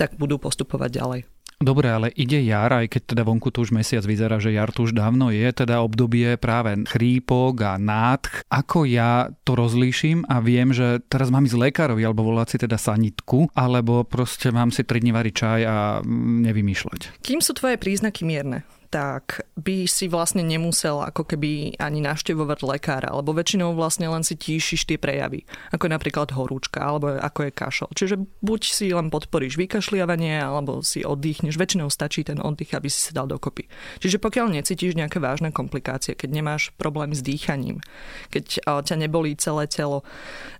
tak 0.00 0.16
budú 0.16 0.40
postupovať 0.40 0.88
ďalej. 0.88 1.20
Dobre, 1.62 1.94
ale 1.94 2.10
ide 2.18 2.42
jar, 2.42 2.74
aj 2.74 2.90
keď 2.90 3.02
teda 3.14 3.22
vonku 3.22 3.54
tu 3.54 3.62
už 3.62 3.70
mesiac 3.70 4.02
vyzerá, 4.02 4.42
že 4.42 4.50
jar 4.50 4.74
tu 4.74 4.82
už 4.82 4.98
dávno 4.98 5.30
je, 5.30 5.46
teda 5.54 5.78
obdobie 5.78 6.34
práve 6.34 6.74
chrípok 6.90 7.54
a 7.62 7.78
nádch. 7.78 8.42
Ako 8.50 8.82
ja 8.82 9.30
to 9.46 9.54
rozlíšim 9.54 10.26
a 10.26 10.42
viem, 10.42 10.74
že 10.74 10.98
teraz 11.06 11.30
mám 11.30 11.46
ísť 11.46 11.70
lekárovi 11.70 12.02
alebo 12.02 12.26
volať 12.26 12.48
si 12.50 12.56
teda 12.66 12.74
sanitku, 12.74 13.46
alebo 13.54 14.02
proste 14.02 14.50
mám 14.50 14.74
si 14.74 14.82
3 14.82 14.98
dní 14.98 15.12
variť 15.14 15.34
čaj 15.38 15.60
a 15.62 15.76
mm, 16.02 16.50
nevymýšľať. 16.50 17.00
Kým 17.22 17.38
sú 17.38 17.54
tvoje 17.54 17.78
príznaky 17.78 18.26
mierne? 18.26 18.66
Tak 18.92 19.48
by 19.56 19.88
si 19.88 20.04
vlastne 20.04 20.44
nemusel 20.44 21.00
ako 21.00 21.24
keby 21.24 21.80
ani 21.80 22.04
naštevovať 22.04 22.60
lekára, 22.60 23.08
alebo 23.08 23.32
väčšinou 23.32 23.72
vlastne 23.72 24.04
len 24.04 24.20
si 24.20 24.36
tíšiš 24.36 24.84
tie 24.84 25.00
prejavy, 25.00 25.48
ako 25.72 25.88
je 25.88 25.92
napríklad 25.96 26.28
horúčka, 26.36 26.84
alebo 26.84 27.16
ako 27.16 27.48
je 27.48 27.52
kašel. 27.56 27.88
Čiže 27.96 28.20
buď 28.44 28.60
si 28.68 28.92
len 28.92 29.08
podporíš 29.08 29.56
vykašliavanie, 29.56 30.44
alebo 30.44 30.84
si 30.84 31.00
oddychneš. 31.00 31.56
Väčšinou 31.56 31.88
stačí 31.88 32.20
ten 32.20 32.36
oddych, 32.36 32.76
aby 32.76 32.92
si 32.92 33.00
sa 33.00 33.16
dal 33.16 33.32
dokopy. 33.32 33.64
Čiže 34.04 34.20
pokiaľ 34.20 34.60
necítiš 34.60 34.92
nejaké 34.92 35.16
vážne 35.24 35.48
komplikácie, 35.56 36.12
keď 36.12 36.28
nemáš 36.28 36.68
problém 36.76 37.16
s 37.16 37.24
dýchaním, 37.24 37.80
keď 38.28 38.60
ťa 38.84 38.96
nebolí 39.00 39.32
celé 39.40 39.72
telo, 39.72 40.04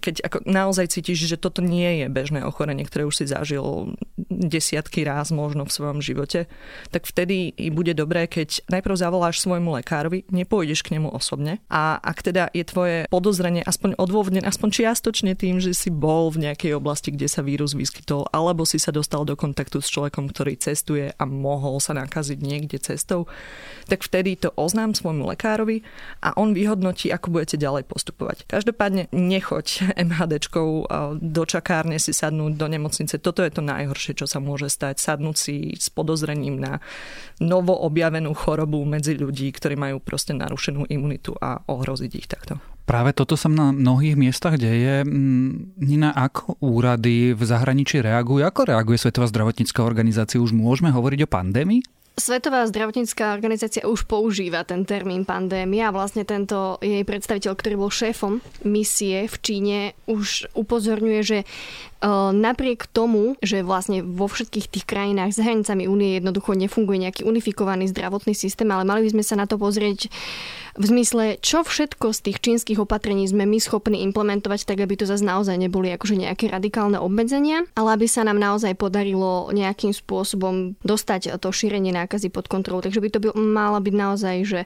keď 0.01 0.25
ako 0.25 0.49
naozaj 0.49 0.89
cítiš, 0.89 1.29
že 1.29 1.37
toto 1.37 1.61
nie 1.61 2.01
je 2.01 2.07
bežné 2.09 2.41
ochorenie, 2.49 2.89
ktoré 2.89 3.05
už 3.05 3.21
si 3.21 3.27
zažil 3.29 3.93
desiatky 4.33 5.05
ráz 5.05 5.29
možno 5.37 5.69
v 5.69 5.75
svojom 5.77 6.01
živote, 6.01 6.49
tak 6.89 7.05
vtedy 7.05 7.53
bude 7.69 7.93
dobré 7.93 8.22
keď 8.27 8.67
najprv 8.69 8.95
zavoláš 8.99 9.43
svojmu 9.43 9.81
lekárovi, 9.81 10.27
nepôjdeš 10.29 10.83
k 10.85 10.99
nemu 10.99 11.11
osobne 11.11 11.63
a 11.71 11.99
ak 12.03 12.19
teda 12.23 12.51
je 12.51 12.65
tvoje 12.67 12.97
podozrenie 13.09 13.63
aspoň 13.63 13.97
odôvodnené, 13.97 14.45
aspoň 14.47 14.69
čiastočne 14.83 15.33
tým, 15.39 15.59
že 15.63 15.73
si 15.73 15.89
bol 15.89 16.29
v 16.31 16.51
nejakej 16.51 16.77
oblasti, 16.77 17.15
kde 17.15 17.29
sa 17.31 17.41
vírus 17.41 17.73
vyskytol, 17.73 18.29
alebo 18.31 18.67
si 18.69 18.83
sa 18.83 18.91
dostal 18.95 19.23
do 19.23 19.39
kontaktu 19.39 19.81
s 19.81 19.91
človekom, 19.91 20.31
ktorý 20.31 20.59
cestuje 20.59 21.15
a 21.15 21.25
mohol 21.25 21.79
sa 21.79 21.95
nakaziť 21.95 22.39
niekde 22.43 22.79
cestou, 22.83 23.31
tak 23.87 24.03
vtedy 24.03 24.39
to 24.39 24.51
oznám 24.55 24.95
svojmu 24.95 25.29
lekárovi 25.35 25.83
a 26.23 26.35
on 26.39 26.55
vyhodnotí, 26.57 27.11
ako 27.11 27.39
budete 27.39 27.57
ďalej 27.59 27.87
postupovať. 27.87 28.47
Každopádne 28.49 29.11
nechoď 29.13 29.97
MHDčkou 29.97 30.69
do 31.19 31.43
čakárne 31.47 31.99
si 31.99 32.15
sadnúť 32.15 32.59
do 32.59 32.67
nemocnice. 32.67 33.19
Toto 33.19 33.43
je 33.43 33.53
to 33.53 33.63
najhoršie, 33.65 34.19
čo 34.19 34.27
sa 34.27 34.39
môže 34.43 34.69
stať. 34.73 34.99
Sadnúť 34.99 35.37
si 35.37 35.55
s 35.77 35.89
podozrením 35.93 36.59
na 36.59 36.83
novo 37.43 37.75
objavenú 38.13 38.37
chorobu 38.37 38.85
medzi 38.85 39.17
ľudí, 39.17 39.49
ktorí 39.49 39.81
majú 39.81 39.97
proste 40.05 40.37
narušenú 40.37 40.85
imunitu 40.93 41.33
a 41.41 41.65
ohroziť 41.65 42.13
ich 42.13 42.29
takto. 42.29 42.61
Práve 42.85 43.17
toto 43.17 43.41
sa 43.41 43.49
na 43.49 43.73
mnohých 43.73 44.21
miestach 44.21 44.61
deje. 44.61 45.01
Mm, 45.01 45.81
Nina, 45.81 46.13
ako 46.13 46.61
úrady 46.61 47.33
v 47.33 47.41
zahraničí 47.41 48.05
reagujú? 48.05 48.45
Ako 48.45 48.69
reaguje 48.69 49.01
Svetová 49.01 49.33
zdravotnícká 49.33 49.81
organizácia? 49.81 50.37
Už 50.37 50.53
môžeme 50.53 50.93
hovoriť 50.93 51.25
o 51.25 51.33
pandémii? 51.33 51.81
Svetová 52.13 52.69
zdravotnícká 52.69 53.33
organizácia 53.33 53.89
už 53.89 54.05
používa 54.05 54.69
ten 54.69 54.85
termín 54.85 55.25
pandémia 55.25 55.89
a 55.89 55.97
vlastne 55.97 56.29
tento 56.29 56.77
jej 56.85 57.01
predstaviteľ, 57.09 57.57
ktorý 57.57 57.75
bol 57.81 57.89
šéfom 57.89 58.45
misie 58.69 59.25
v 59.25 59.37
Číne, 59.41 59.79
už 60.05 60.53
upozorňuje, 60.53 61.21
že 61.25 61.39
napriek 62.35 62.91
tomu, 62.91 63.39
že 63.39 63.63
vlastne 63.63 64.03
vo 64.03 64.27
všetkých 64.27 64.67
tých 64.67 64.85
krajinách 64.85 65.33
s 65.33 65.43
hranicami 65.43 65.87
únie 65.87 66.19
jednoducho 66.19 66.59
nefunguje 66.59 67.07
nejaký 67.09 67.23
unifikovaný 67.23 67.87
zdravotný 67.95 68.35
systém, 68.35 68.67
ale 68.75 68.83
mali 68.83 69.07
by 69.07 69.15
sme 69.15 69.25
sa 69.25 69.39
na 69.39 69.47
to 69.47 69.55
pozrieť 69.55 70.11
v 70.73 70.85
zmysle, 70.89 71.37
čo 71.45 71.61
všetko 71.61 72.17
z 72.17 72.19
tých 72.25 72.39
čínskych 72.41 72.81
opatrení 72.81 73.29
sme 73.29 73.45
my 73.45 73.61
schopní 73.61 74.01
implementovať, 74.09 74.65
tak 74.65 74.81
aby 74.81 74.97
to 74.97 75.05
zase 75.05 75.21
naozaj 75.21 75.61
neboli 75.61 75.93
akože 75.93 76.17
nejaké 76.17 76.49
radikálne 76.49 76.97
obmedzenia, 76.97 77.69
ale 77.77 78.01
aby 78.01 78.09
sa 78.09 78.25
nám 78.25 78.41
naozaj 78.41 78.73
podarilo 78.81 79.53
nejakým 79.53 79.93
spôsobom 79.93 80.81
dostať 80.81 81.37
to 81.37 81.49
šírenie 81.53 81.93
nákazy 81.93 82.33
pod 82.33 82.49
kontrolu. 82.49 82.81
Takže 82.81 83.05
by 83.05 83.09
to 83.13 83.19
by 83.21 83.29
mala 83.37 83.85
byť 83.85 83.95
naozaj, 83.95 84.37
že 84.49 84.61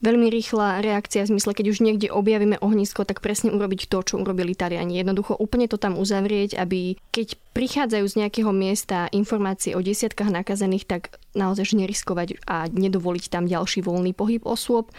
veľmi 0.00 0.32
rýchla 0.32 0.80
reakcia 0.80 1.28
v 1.28 1.36
zmysle, 1.36 1.52
keď 1.52 1.66
už 1.76 1.84
niekde 1.84 2.08
objavíme 2.08 2.56
ohnisko, 2.64 3.04
tak 3.04 3.20
presne 3.20 3.52
urobiť 3.52 3.92
to, 3.92 4.00
čo 4.00 4.14
urobili 4.16 4.56
Taliani. 4.56 4.96
Jednoducho 4.96 5.36
úplne 5.36 5.68
to 5.68 5.76
tam 5.76 6.00
uzavrieť, 6.00 6.56
aby 6.56 6.79
keď 7.10 7.38
prichádzajú 7.50 8.06
z 8.06 8.18
nejakého 8.24 8.52
miesta 8.54 9.10
informácie 9.10 9.74
o 9.74 9.82
desiatkách 9.82 10.30
nakazených, 10.30 10.86
tak 10.86 11.02
naozaj 11.34 11.74
neriskovať 11.74 12.42
a 12.46 12.70
nedovoliť 12.70 13.24
tam 13.30 13.46
ďalší 13.46 13.82
voľný 13.82 14.14
pohyb 14.14 14.42
osôb. 14.46 14.90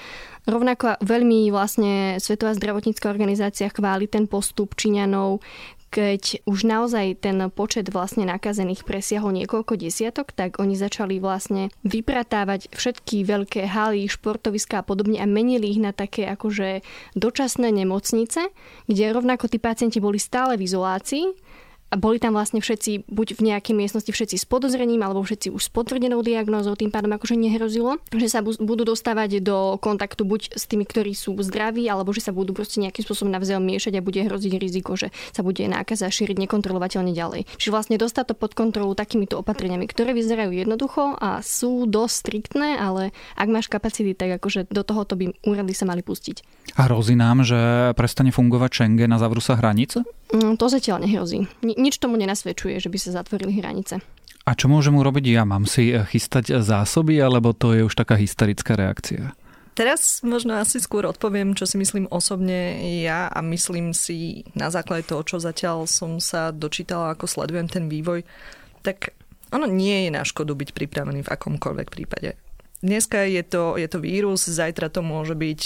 Rovnako 0.47 0.99
veľmi 1.03 1.49
vlastne 1.53 2.17
Svetová 2.19 2.55
zdravotnícká 2.57 3.07
organizácia 3.07 3.71
chváli 3.71 4.09
ten 4.09 4.25
postup 4.27 4.75
Číňanov, 4.75 5.39
keď 5.91 6.47
už 6.47 6.63
naozaj 6.63 7.19
ten 7.19 7.35
počet 7.51 7.91
vlastne 7.91 8.23
nakazených 8.23 8.87
presiahol 8.87 9.35
niekoľko 9.35 9.75
desiatok, 9.75 10.31
tak 10.31 10.55
oni 10.63 10.79
začali 10.79 11.19
vlastne 11.19 11.67
vypratávať 11.83 12.71
všetky 12.71 13.27
veľké 13.27 13.67
haly, 13.67 14.07
športoviská 14.07 14.81
a 14.81 14.87
podobne 14.87 15.19
a 15.19 15.27
menili 15.27 15.67
ich 15.67 15.83
na 15.83 15.91
také 15.91 16.31
akože 16.31 16.79
dočasné 17.19 17.75
nemocnice, 17.75 18.39
kde 18.87 19.03
rovnako 19.11 19.51
tí 19.51 19.59
pacienti 19.59 19.99
boli 19.99 20.15
stále 20.15 20.55
v 20.55 20.63
izolácii, 20.63 21.25
a 21.91 21.99
boli 21.99 22.23
tam 22.23 22.39
vlastne 22.39 22.63
všetci 22.63 23.11
buď 23.11 23.35
v 23.35 23.41
nejakej 23.51 23.75
miestnosti 23.75 24.07
všetci 24.07 24.39
s 24.39 24.45
podozrením 24.47 25.03
alebo 25.03 25.19
všetci 25.27 25.51
už 25.51 25.67
s 25.67 25.69
potvrdenou 25.69 26.23
diagnózou, 26.23 26.79
tým 26.79 26.87
pádom 26.87 27.11
akože 27.19 27.35
nehrozilo, 27.35 27.99
že 28.15 28.31
sa 28.31 28.39
budú 28.39 28.87
dostávať 28.87 29.43
do 29.43 29.75
kontaktu 29.75 30.23
buď 30.23 30.55
s 30.55 30.63
tými, 30.71 30.87
ktorí 30.87 31.11
sú 31.11 31.35
zdraví, 31.43 31.83
alebo 31.91 32.15
že 32.15 32.23
sa 32.23 32.31
budú 32.31 32.55
proste 32.55 32.79
nejakým 32.79 33.03
spôsobom 33.03 33.27
navzájom 33.35 33.67
miešať 33.67 33.99
a 33.99 34.05
bude 34.05 34.23
hroziť 34.23 34.53
riziko, 34.55 34.95
že 34.95 35.11
sa 35.35 35.43
bude 35.43 35.67
nákaza 35.67 36.07
šíriť 36.07 36.47
nekontrolovateľne 36.47 37.11
ďalej. 37.11 37.43
Čiže 37.59 37.73
vlastne 37.75 37.99
dostať 37.99 38.31
to 38.31 38.35
pod 38.39 38.55
kontrolu 38.55 38.95
takýmito 38.95 39.35
opatreniami, 39.43 39.83
ktoré 39.91 40.15
vyzerajú 40.15 40.55
jednoducho 40.55 41.19
a 41.19 41.43
sú 41.43 41.83
dosť 41.91 42.15
striktné, 42.23 42.79
ale 42.79 43.11
ak 43.35 43.47
máš 43.51 43.67
kapacity, 43.67 44.15
tak 44.15 44.39
akože 44.39 44.71
do 44.71 44.87
tohoto 44.87 45.19
by 45.19 45.35
úrady 45.43 45.75
sa 45.75 45.83
mali 45.83 45.99
pustiť. 45.99 46.39
A 46.79 46.87
hrozí 46.87 47.19
nám, 47.19 47.43
že 47.43 47.91
prestane 47.99 48.31
fungovať 48.31 48.79
Schengen 48.79 49.11
a 49.11 49.19
zavrú 49.19 49.43
sa 49.43 49.59
hranice? 49.59 50.07
Mm, 50.31 50.55
to 50.55 50.71
zatiaľ 50.71 51.03
nehrozí. 51.03 51.43
Nič 51.81 51.97
tomu 51.97 52.21
nenasvedčuje, 52.21 52.77
že 52.77 52.93
by 52.93 52.97
sa 53.01 53.17
zatvorili 53.17 53.57
hranice. 53.57 53.97
A 54.45 54.57
čo 54.57 54.69
môžem 54.69 54.93
urobiť 54.93 55.25
ja? 55.33 55.41
Mám 55.41 55.65
si 55.65 55.89
eh, 55.89 56.05
chystať 56.05 56.61
zásoby, 56.61 57.17
alebo 57.17 57.57
to 57.57 57.73
je 57.73 57.81
už 57.81 57.93
taká 57.97 58.13
hysterická 58.17 58.77
reakcia? 58.77 59.33
Teraz 59.71 60.19
možno 60.21 60.59
asi 60.59 60.83
skôr 60.83 61.07
odpoviem, 61.07 61.55
čo 61.55 61.63
si 61.63 61.79
myslím 61.79 62.05
osobne 62.11 62.75
ja 63.01 63.31
a 63.31 63.39
myslím 63.39 63.95
si 63.95 64.43
na 64.51 64.67
základe 64.67 65.07
toho, 65.07 65.23
čo 65.23 65.39
zatiaľ 65.39 65.87
som 65.87 66.19
sa 66.19 66.51
dočítala, 66.51 67.15
ako 67.15 67.23
sledujem 67.23 67.71
ten 67.71 67.87
vývoj, 67.87 68.27
tak 68.83 69.15
ono 69.55 69.63
nie 69.71 70.07
je 70.07 70.09
na 70.11 70.27
škodu 70.27 70.51
byť 70.51 70.69
pripravený 70.75 71.23
v 71.23 71.31
akomkoľvek 71.31 71.87
prípade. 71.87 72.35
Dneska 72.81 73.29
je 73.29 73.45
to, 73.45 73.77
je 73.77 73.85
to 73.85 74.01
vírus, 74.01 74.41
zajtra 74.49 74.89
to 74.89 75.05
môže 75.05 75.37
byť 75.37 75.61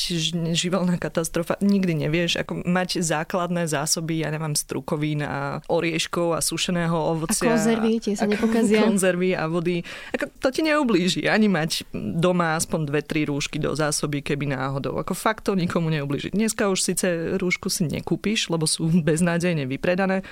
živelná 0.51 1.00
katastrofa. 1.00 1.55
Nikdy 1.63 2.03
nevieš, 2.03 2.43
ako 2.43 2.67
mať 2.67 3.00
základné 3.00 3.72
zásoby, 3.72 4.19
ja 4.19 4.27
nemám 4.36 4.51
strukovín 4.51 5.24
a 5.24 5.63
orieškov 5.72 6.36
a 6.36 6.43
sušeného 6.43 6.91
ovocia. 6.91 7.55
A 7.55 7.55
konzervy, 7.55 8.03
tie 8.03 8.19
sa 8.19 8.27
nepokazia. 8.27 8.84
Konzervy 8.88 9.31
a 9.31 9.48
vody. 9.48 9.88
Ako, 10.12 10.27
to 10.43 10.51
ti 10.51 10.67
neublíži. 10.67 11.31
Ani 11.31 11.48
mať 11.48 11.88
doma 11.95 12.60
aspoň 12.60 12.91
dve, 12.91 13.00
tri 13.00 13.24
rúšky 13.24 13.63
do 13.63 13.72
zásoby, 13.72 14.19
keby 14.19 14.51
náhodou. 14.51 15.00
Ako 15.00 15.15
fakt 15.15 15.48
to 15.48 15.55
nikomu 15.55 15.88
neublíži. 15.88 16.36
Dneska 16.36 16.67
už 16.67 16.84
síce 16.84 17.39
rúšku 17.39 17.72
si 17.72 17.88
nekúpiš, 17.88 18.51
lebo 18.51 18.67
sú 18.67 18.91
beznádejne 18.91 19.63
vypredané 19.72 20.27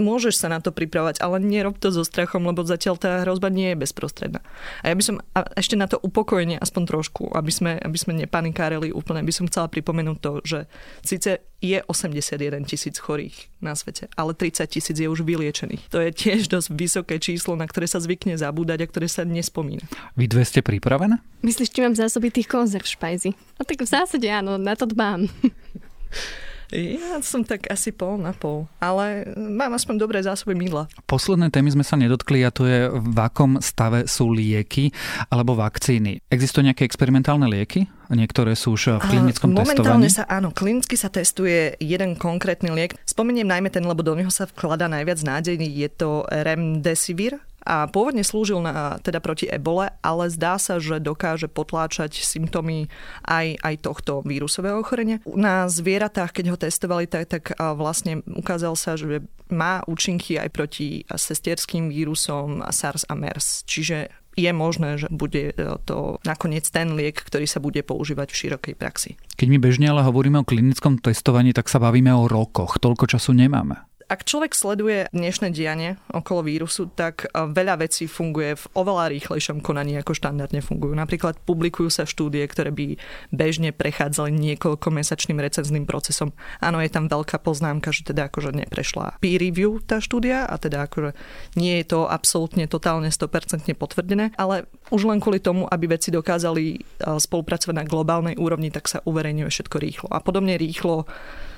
Môžeš 0.00 0.40
sa 0.40 0.48
na 0.48 0.62
to 0.62 0.72
pripravať, 0.72 1.20
ale 1.20 1.42
nerob 1.42 1.76
to 1.76 1.92
so 1.92 2.04
strachom, 2.06 2.48
lebo 2.48 2.64
zatiaľ 2.64 2.96
tá 2.96 3.20
hrozba 3.24 3.52
nie 3.52 3.72
je 3.72 3.80
bezprostredná. 3.84 4.40
A 4.80 4.92
ja 4.92 4.94
by 4.96 5.02
som 5.04 5.16
a 5.36 5.44
ešte 5.56 5.76
na 5.76 5.84
to 5.84 6.00
upokojenie 6.00 6.56
aspoň 6.56 6.82
trošku, 6.88 7.28
aby 7.32 7.52
sme, 7.52 7.72
aby 7.76 7.98
sme 8.00 8.16
nepanikárili 8.16 8.88
úplne, 8.92 9.20
by 9.20 9.32
som 9.32 9.48
chcela 9.48 9.68
pripomenúť 9.68 10.18
to, 10.20 10.32
že 10.44 10.58
síce 11.04 11.30
je 11.62 11.78
81 11.78 12.66
tisíc 12.66 12.98
chorých 12.98 13.52
na 13.62 13.78
svete, 13.78 14.10
ale 14.18 14.34
30 14.34 14.66
tisíc 14.66 14.96
je 14.98 15.06
už 15.06 15.22
vyliečených. 15.22 15.94
To 15.94 16.02
je 16.02 16.10
tiež 16.10 16.50
dosť 16.50 16.74
vysoké 16.74 17.16
číslo, 17.22 17.54
na 17.54 17.70
ktoré 17.70 17.86
sa 17.86 18.02
zvykne 18.02 18.34
zabúdať 18.34 18.82
a 18.82 18.90
ktoré 18.90 19.06
sa 19.06 19.22
nespomína. 19.22 19.86
Vy 20.18 20.26
dve 20.26 20.42
ste 20.42 20.58
pripravené? 20.58 21.22
Myslíš, 21.46 21.70
či 21.70 21.80
mám 21.86 21.94
zásoby 21.94 22.34
tých 22.34 22.50
konzerv 22.50 22.82
špajzy? 22.82 23.30
No 23.56 23.62
tak 23.62 23.78
v 23.78 23.88
zásade 23.88 24.26
áno, 24.26 24.58
na 24.58 24.74
to 24.74 24.90
dbám. 24.90 25.30
Ja 26.72 27.20
som 27.20 27.44
tak 27.44 27.68
asi 27.68 27.92
pol 27.92 28.16
na 28.16 28.32
pol, 28.32 28.64
ale 28.80 29.28
mám 29.36 29.76
aspoň 29.76 29.94
dobré 30.00 30.18
zásoby 30.24 30.56
mydla. 30.56 30.88
Posledné 31.04 31.52
témy 31.52 31.68
sme 31.76 31.84
sa 31.84 32.00
nedotkli 32.00 32.40
a 32.40 32.48
to 32.48 32.64
je 32.64 32.88
v 32.88 33.18
akom 33.20 33.60
stave 33.60 34.08
sú 34.08 34.32
lieky 34.32 34.88
alebo 35.28 35.52
vakcíny. 35.52 36.24
Existujú 36.32 36.64
nejaké 36.64 36.88
experimentálne 36.88 37.44
lieky? 37.44 37.84
Niektoré 38.08 38.56
sú 38.56 38.76
už 38.76 39.04
v 39.04 39.04
klinickom 39.04 39.52
Momentálne 39.52 40.08
testovaní? 40.08 40.08
sa, 40.08 40.24
áno, 40.28 40.48
klinicky 40.52 40.96
sa 40.96 41.12
testuje 41.12 41.76
jeden 41.76 42.16
konkrétny 42.16 42.72
liek. 42.72 42.96
Spomeniem 43.04 43.48
najmä 43.48 43.68
ten, 43.68 43.84
lebo 43.84 44.00
do 44.00 44.16
neho 44.16 44.32
sa 44.32 44.48
vklada 44.48 44.88
najviac 44.88 45.20
nádejný. 45.24 45.68
Je 45.68 45.88
to 45.92 46.24
Remdesivir, 46.28 47.40
a 47.62 47.86
pôvodne 47.86 48.26
slúžil 48.26 48.58
na, 48.62 48.98
teda 49.00 49.22
proti 49.22 49.46
ebole, 49.46 49.90
ale 50.02 50.24
zdá 50.28 50.58
sa, 50.58 50.82
že 50.82 50.98
dokáže 50.98 51.46
potláčať 51.46 52.22
symptómy 52.22 52.90
aj, 53.26 53.58
aj 53.62 53.74
tohto 53.82 54.12
vírusového 54.26 54.82
ochorenia. 54.82 55.22
Na 55.26 55.70
zvieratách, 55.70 56.34
keď 56.34 56.44
ho 56.54 56.56
testovali, 56.58 57.06
tak, 57.06 57.30
tak 57.30 57.44
vlastne 57.58 58.26
ukázal 58.26 58.74
sa, 58.74 58.98
že 58.98 59.22
má 59.52 59.84
účinky 59.84 60.40
aj 60.40 60.48
proti 60.50 61.04
sestierským 61.06 61.92
vírusom 61.92 62.64
SARS 62.72 63.06
a 63.06 63.14
MERS. 63.14 63.68
Čiže 63.68 64.22
je 64.32 64.50
možné, 64.52 64.96
že 64.96 65.12
bude 65.12 65.52
e, 65.52 65.54
to 65.84 66.16
nakoniec 66.24 66.64
ten 66.64 66.96
liek, 66.96 67.20
ktorý 67.20 67.44
sa 67.44 67.60
bude 67.60 67.84
používať 67.84 68.32
v 68.32 68.38
širokej 68.38 68.74
praxi. 68.80 69.10
Keď 69.36 69.46
my 69.48 69.58
bežne 69.60 69.92
ale 69.92 70.08
hovoríme 70.08 70.40
o 70.40 70.48
klinickom 70.48 71.04
testovaní, 71.04 71.52
tak 71.52 71.68
sa 71.68 71.76
bavíme 71.76 72.08
o 72.16 72.28
rokoch. 72.28 72.80
Toľko 72.80 73.12
času 73.12 73.36
nemáme. 73.36 73.84
Ak 74.12 74.28
človek 74.28 74.52
sleduje 74.52 75.08
dnešné 75.16 75.56
dianie 75.56 75.96
okolo 76.12 76.44
vírusu, 76.44 76.84
tak 76.92 77.32
veľa 77.32 77.80
vecí 77.80 78.04
funguje 78.04 78.60
v 78.60 78.64
oveľa 78.76 79.08
rýchlejšom 79.08 79.64
konaní, 79.64 79.96
ako 79.96 80.12
štandardne 80.12 80.60
fungujú. 80.60 80.92
Napríklad 80.92 81.40
publikujú 81.48 81.88
sa 81.88 82.04
štúdie, 82.04 82.44
ktoré 82.44 82.76
by 82.76 83.00
bežne 83.32 83.72
prechádzali 83.72 84.28
niekoľko 84.36 84.84
mesačným 84.92 85.40
recenzným 85.40 85.88
procesom. 85.88 86.36
Áno, 86.60 86.84
je 86.84 86.92
tam 86.92 87.08
veľká 87.08 87.40
poznámka, 87.40 87.88
že 87.88 88.04
teda 88.04 88.28
akože 88.28 88.52
neprešla 88.52 89.16
peer 89.16 89.40
review 89.40 89.80
tá 89.80 89.96
štúdia 89.96 90.44
a 90.44 90.60
teda 90.60 90.92
akože 90.92 91.16
nie 91.56 91.80
je 91.80 91.96
to 91.96 92.04
absolútne 92.04 92.68
totálne 92.68 93.08
100% 93.08 93.64
potvrdené, 93.80 94.36
ale 94.36 94.68
už 94.92 95.08
len 95.08 95.24
kvôli 95.24 95.40
tomu, 95.40 95.64
aby 95.72 95.88
veci 95.88 96.12
dokázali 96.12 96.84
spolupracovať 97.00 97.80
na 97.80 97.88
globálnej 97.88 98.36
úrovni, 98.36 98.68
tak 98.68 98.92
sa 98.92 99.00
uverejňuje 99.08 99.48
všetko 99.48 99.76
rýchlo. 99.80 100.12
A 100.12 100.20
podobne 100.20 100.60
rýchlo 100.60 101.08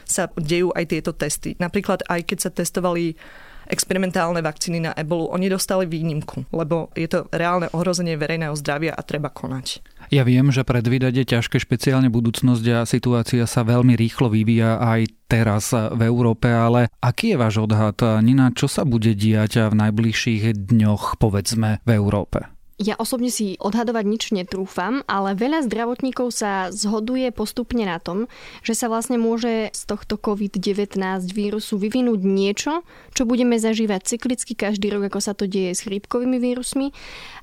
sa 0.05 0.31
dejú 0.37 0.71
aj 0.73 0.85
tieto 0.93 1.13
testy. 1.17 1.57
Napríklad 1.59 2.05
aj 2.07 2.21
keď 2.29 2.39
sa 2.39 2.51
testovali 2.53 3.17
experimentálne 3.65 4.45
vakcíny 4.45 4.85
na 4.85 4.93
ebolu, 4.93 5.33
oni 5.33 5.49
dostali 5.49 5.89
výnimku, 5.89 6.45
lebo 6.53 6.93
je 6.93 7.09
to 7.09 7.25
reálne 7.33 7.69
ohrozenie 7.73 8.17
verejného 8.17 8.53
zdravia 8.61 8.93
a 8.93 9.01
treba 9.01 9.33
konať. 9.33 9.81
Ja 10.13 10.21
viem, 10.21 10.53
že 10.53 10.69
predvídať 10.69 11.25
je 11.25 11.31
ťažké 11.37 11.57
špeciálne 11.65 12.13
budúcnosť 12.13 12.65
a 12.77 12.85
situácia 12.85 13.49
sa 13.49 13.65
veľmi 13.65 13.97
rýchlo 13.97 14.29
vyvíja 14.29 14.77
aj 14.77 15.09
teraz 15.33 15.73
v 15.73 16.01
Európe, 16.05 16.53
ale 16.53 16.93
aký 17.01 17.35
je 17.35 17.41
váš 17.41 17.65
odhad, 17.65 17.97
Nina, 18.21 18.53
čo 18.53 18.69
sa 18.69 18.85
bude 18.85 19.17
diať 19.17 19.73
v 19.73 19.75
najbližších 19.81 20.69
dňoch, 20.69 21.17
povedzme, 21.17 21.81
v 21.89 21.91
Európe? 21.97 22.54
Ja 22.75 22.99
osobne 22.99 23.31
si 23.31 23.55
odhadovať 23.63 24.03
nič 24.03 24.25
netrúfam, 24.35 25.07
ale 25.07 25.39
veľa 25.39 25.63
zdravotníkov 25.71 26.35
sa 26.35 26.75
zhoduje 26.75 27.31
postupne 27.31 27.87
na 27.87 28.03
tom, 28.03 28.27
že 28.67 28.75
sa 28.75 28.91
vlastne 28.91 29.15
môže 29.15 29.71
z 29.71 29.83
tohto 29.87 30.19
COVID-19 30.19 30.99
vírusu 31.31 31.79
vyvinúť 31.79 32.21
niečo, 32.27 32.83
čo 33.15 33.31
budeme 33.31 33.63
zažívať 33.63 34.19
cyklicky 34.19 34.59
každý 34.59 34.91
rok, 34.91 35.07
ako 35.07 35.21
sa 35.23 35.39
to 35.39 35.47
deje 35.47 35.71
s 35.71 35.87
chrípkovými 35.87 36.43
vírusmi 36.43 36.91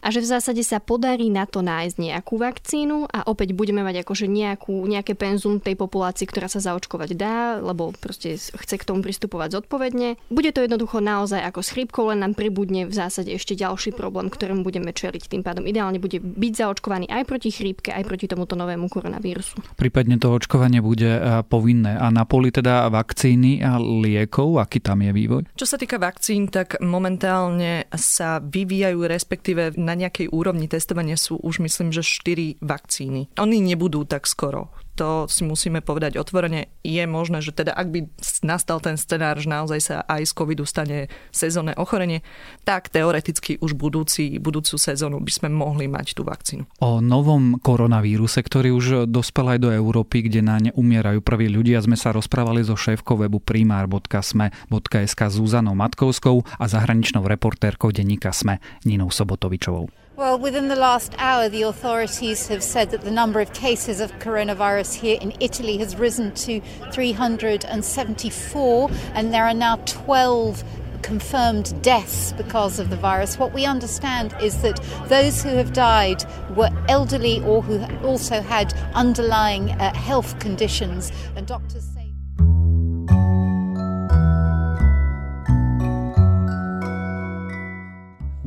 a 0.03 0.11
že 0.11 0.19
v 0.19 0.29
zásade 0.35 0.67
sa 0.67 0.83
podarí 0.83 1.31
na 1.31 1.47
to 1.47 1.63
nájsť 1.63 1.95
nejakú 1.95 2.35
vakcínu 2.35 3.07
a 3.07 3.23
opäť 3.31 3.55
budeme 3.55 3.87
mať 3.87 4.03
akože 4.03 4.27
nejakú, 4.27 4.83
nejaké 4.83 5.15
penzum 5.15 5.63
tej 5.63 5.79
populácii, 5.79 6.27
ktorá 6.27 6.51
sa 6.51 6.59
zaočkovať 6.59 7.09
dá, 7.15 7.61
lebo 7.63 7.95
proste 7.95 8.35
chce 8.35 8.75
k 8.75 8.83
tomu 8.83 8.99
pristupovať 8.99 9.63
zodpovedne. 9.63 10.19
Bude 10.27 10.51
to 10.51 10.59
jednoducho 10.59 10.99
naozaj 10.99 11.39
ako 11.39 11.63
s 11.63 11.71
chrípkou, 11.71 12.11
len 12.11 12.19
nám 12.19 12.33
pribudne 12.35 12.83
v 12.83 12.93
zásade 12.93 13.31
ešte 13.31 13.55
ďalší 13.55 13.95
problém, 13.95 14.27
ktorému 14.27 14.65
budeme 14.67 14.91
čeliť 14.91 15.20
očkovať. 15.21 15.29
Tým 15.29 15.43
pádom 15.45 15.63
ideálne 15.69 15.99
bude 16.01 16.17
byť 16.17 16.53
zaočkovaný 16.57 17.05
aj 17.09 17.23
proti 17.29 17.49
chrípke, 17.53 17.93
aj 17.93 18.03
proti 18.05 18.25
tomuto 18.25 18.57
novému 18.57 18.89
koronavírusu. 18.89 19.61
Prípadne 19.77 20.17
to 20.17 20.33
očkovanie 20.33 20.81
bude 20.81 21.07
eh, 21.07 21.45
povinné. 21.45 21.97
A 21.97 22.09
na 22.09 22.25
poli 22.25 22.49
teda 22.49 22.89
vakcíny 22.89 23.61
a 23.61 23.77
liekov, 23.77 24.57
aký 24.57 24.81
tam 24.81 25.05
je 25.05 25.11
vývoj? 25.13 25.41
Čo 25.53 25.65
sa 25.69 25.77
týka 25.77 26.01
vakcín, 26.01 26.49
tak 26.49 26.81
momentálne 26.81 27.85
sa 27.93 28.41
vyvíjajú, 28.41 29.05
respektíve 29.05 29.77
na 29.77 29.93
nejakej 29.93 30.31
úrovni 30.33 30.65
testovania 30.65 31.15
sú 31.15 31.37
už 31.41 31.61
myslím, 31.61 31.93
že 31.93 32.01
4 32.01 32.63
vakcíny. 32.63 33.29
Oni 33.37 33.61
nebudú 33.61 34.03
tak 34.07 34.25
skoro 34.25 34.73
to 35.01 35.25
si 35.25 35.41
musíme 35.41 35.81
povedať 35.81 36.21
otvorene, 36.21 36.69
je 36.85 37.01
možné, 37.09 37.41
že 37.41 37.49
teda 37.49 37.73
ak 37.73 37.89
by 37.89 37.99
nastal 38.45 38.77
ten 38.77 39.01
scenár, 39.01 39.41
že 39.41 39.49
naozaj 39.49 39.79
sa 39.81 39.95
aj 40.05 40.29
z 40.29 40.33
covidu 40.37 40.61
stane 40.69 41.09
sezónne 41.33 41.73
ochorenie, 41.73 42.21
tak 42.61 42.93
teoreticky 42.93 43.57
už 43.57 43.73
budúci, 43.73 44.37
budúcu 44.37 44.77
sezónu 44.77 45.17
by 45.17 45.31
sme 45.33 45.49
mohli 45.49 45.89
mať 45.89 46.13
tú 46.13 46.21
vakcínu. 46.21 46.69
O 46.85 47.01
novom 47.01 47.57
koronavíruse, 47.57 48.45
ktorý 48.45 48.69
už 48.77 48.85
dospel 49.09 49.57
aj 49.57 49.59
do 49.65 49.69
Európy, 49.73 50.29
kde 50.29 50.45
na 50.45 50.61
ne 50.61 50.69
umierajú 50.69 51.25
prví 51.25 51.49
ľudia, 51.49 51.81
sme 51.81 51.97
sa 51.97 52.13
rozprávali 52.13 52.61
so 52.61 52.77
šéfkou 52.77 53.17
webu 53.25 53.41
primár.sme.sk 53.41 55.21
Zuzanou 55.33 55.73
Matkovskou 55.73 56.45
a 56.61 56.65
zahraničnou 56.69 57.25
reportérkou 57.25 57.89
denníka 57.89 58.29
SME 58.29 58.61
Ninou 58.85 59.09
Sobotovičovou. 59.09 59.89
Well, 60.17 60.37
within 60.37 60.67
the 60.67 60.75
last 60.75 61.15
hour, 61.17 61.47
the 61.47 61.61
authorities 61.61 62.49
have 62.49 62.61
said 62.61 62.91
that 62.91 62.99
the 63.01 63.11
number 63.11 63.39
of 63.39 63.53
cases 63.53 64.01
of 64.01 64.11
coronavirus 64.19 64.95
here 64.95 65.17
in 65.21 65.33
Italy 65.39 65.77
has 65.77 65.95
risen 65.95 66.33
to 66.33 66.59
374, 66.91 68.91
and 69.13 69.33
there 69.33 69.45
are 69.45 69.53
now 69.53 69.77
12 69.85 70.65
confirmed 71.01 71.81
deaths 71.81 72.33
because 72.33 72.77
of 72.77 72.89
the 72.89 72.97
virus. 72.97 73.39
What 73.39 73.53
we 73.53 73.65
understand 73.65 74.35
is 74.41 74.61
that 74.63 74.81
those 75.07 75.41
who 75.41 75.55
have 75.55 75.71
died 75.71 76.25
were 76.57 76.71
elderly 76.89 77.41
or 77.45 77.61
who 77.61 77.81
also 78.05 78.41
had 78.41 78.73
underlying 78.93 79.71
uh, 79.71 79.93
health 79.93 80.37
conditions, 80.39 81.13
and 81.37 81.47
doctors 81.47 81.85
say. 81.85 82.00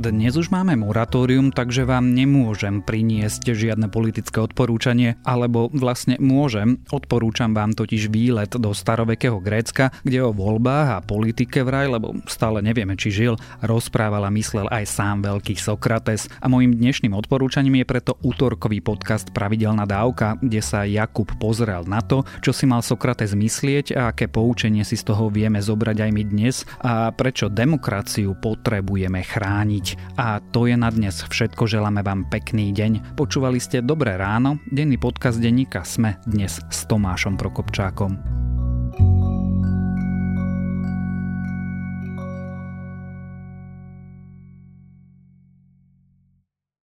Dnes 0.04 0.36
už 0.36 0.52
máme 0.52 0.76
moratórium, 0.76 1.48
takže 1.48 1.88
vám 1.88 2.12
nemôžem 2.12 2.84
priniesť 2.84 3.56
žiadne 3.56 3.88
politické 3.88 4.36
odporúčanie, 4.36 5.16
alebo 5.24 5.72
vlastne 5.72 6.20
môžem, 6.20 6.84
odporúčam 6.92 7.56
vám 7.56 7.72
totiž 7.72 8.12
výlet 8.12 8.52
do 8.52 8.76
starovekého 8.76 9.40
Grécka, 9.40 9.96
kde 10.04 10.20
o 10.20 10.36
voľbách 10.36 10.88
a 10.92 11.00
politike 11.00 11.64
vraj, 11.64 11.88
lebo 11.88 12.20
stále 12.28 12.60
nevieme, 12.60 13.00
či 13.00 13.16
žil, 13.16 13.40
rozprával 13.64 14.28
a 14.28 14.34
myslel 14.36 14.68
aj 14.68 14.84
sám 14.84 15.24
veľký 15.24 15.56
Sokrates. 15.56 16.28
A 16.44 16.52
môjim 16.52 16.76
dnešným 16.76 17.16
odporúčaním 17.16 17.80
je 17.80 17.88
preto 17.88 18.20
útorkový 18.20 18.84
podcast 18.84 19.32
Pravidelná 19.32 19.88
dávka, 19.88 20.36
kde 20.36 20.60
sa 20.60 20.84
Jakub 20.84 21.32
pozrel 21.40 21.88
na 21.88 22.04
to, 22.04 22.28
čo 22.44 22.52
si 22.52 22.68
mal 22.68 22.84
Sokrates 22.84 23.32
myslieť 23.32 23.96
a 23.96 24.12
aké 24.12 24.28
poučenie 24.28 24.84
si 24.84 25.00
z 25.00 25.08
toho 25.08 25.32
vieme 25.32 25.64
zobrať 25.64 25.96
aj 26.04 26.10
my 26.12 26.22
dnes 26.28 26.68
a 26.84 27.08
prečo 27.08 27.48
demokraciu 27.48 28.36
potrebujeme 28.36 29.24
chrániť. 29.24 29.93
A 30.16 30.40
to 30.54 30.70
je 30.70 30.76
na 30.78 30.88
dnes 30.88 31.14
všetko, 31.14 31.66
želáme 31.66 32.00
vám 32.06 32.26
pekný 32.30 32.70
deň. 32.70 33.18
Počúvali 33.18 33.58
ste 33.58 33.82
Dobré 33.82 34.14
ráno, 34.14 34.62
denný 34.70 34.98
podcast 35.00 35.42
denníka 35.42 35.82
Sme 35.82 36.18
dnes 36.24 36.62
s 36.70 36.78
Tomášom 36.86 37.34
Prokopčákom. 37.34 38.53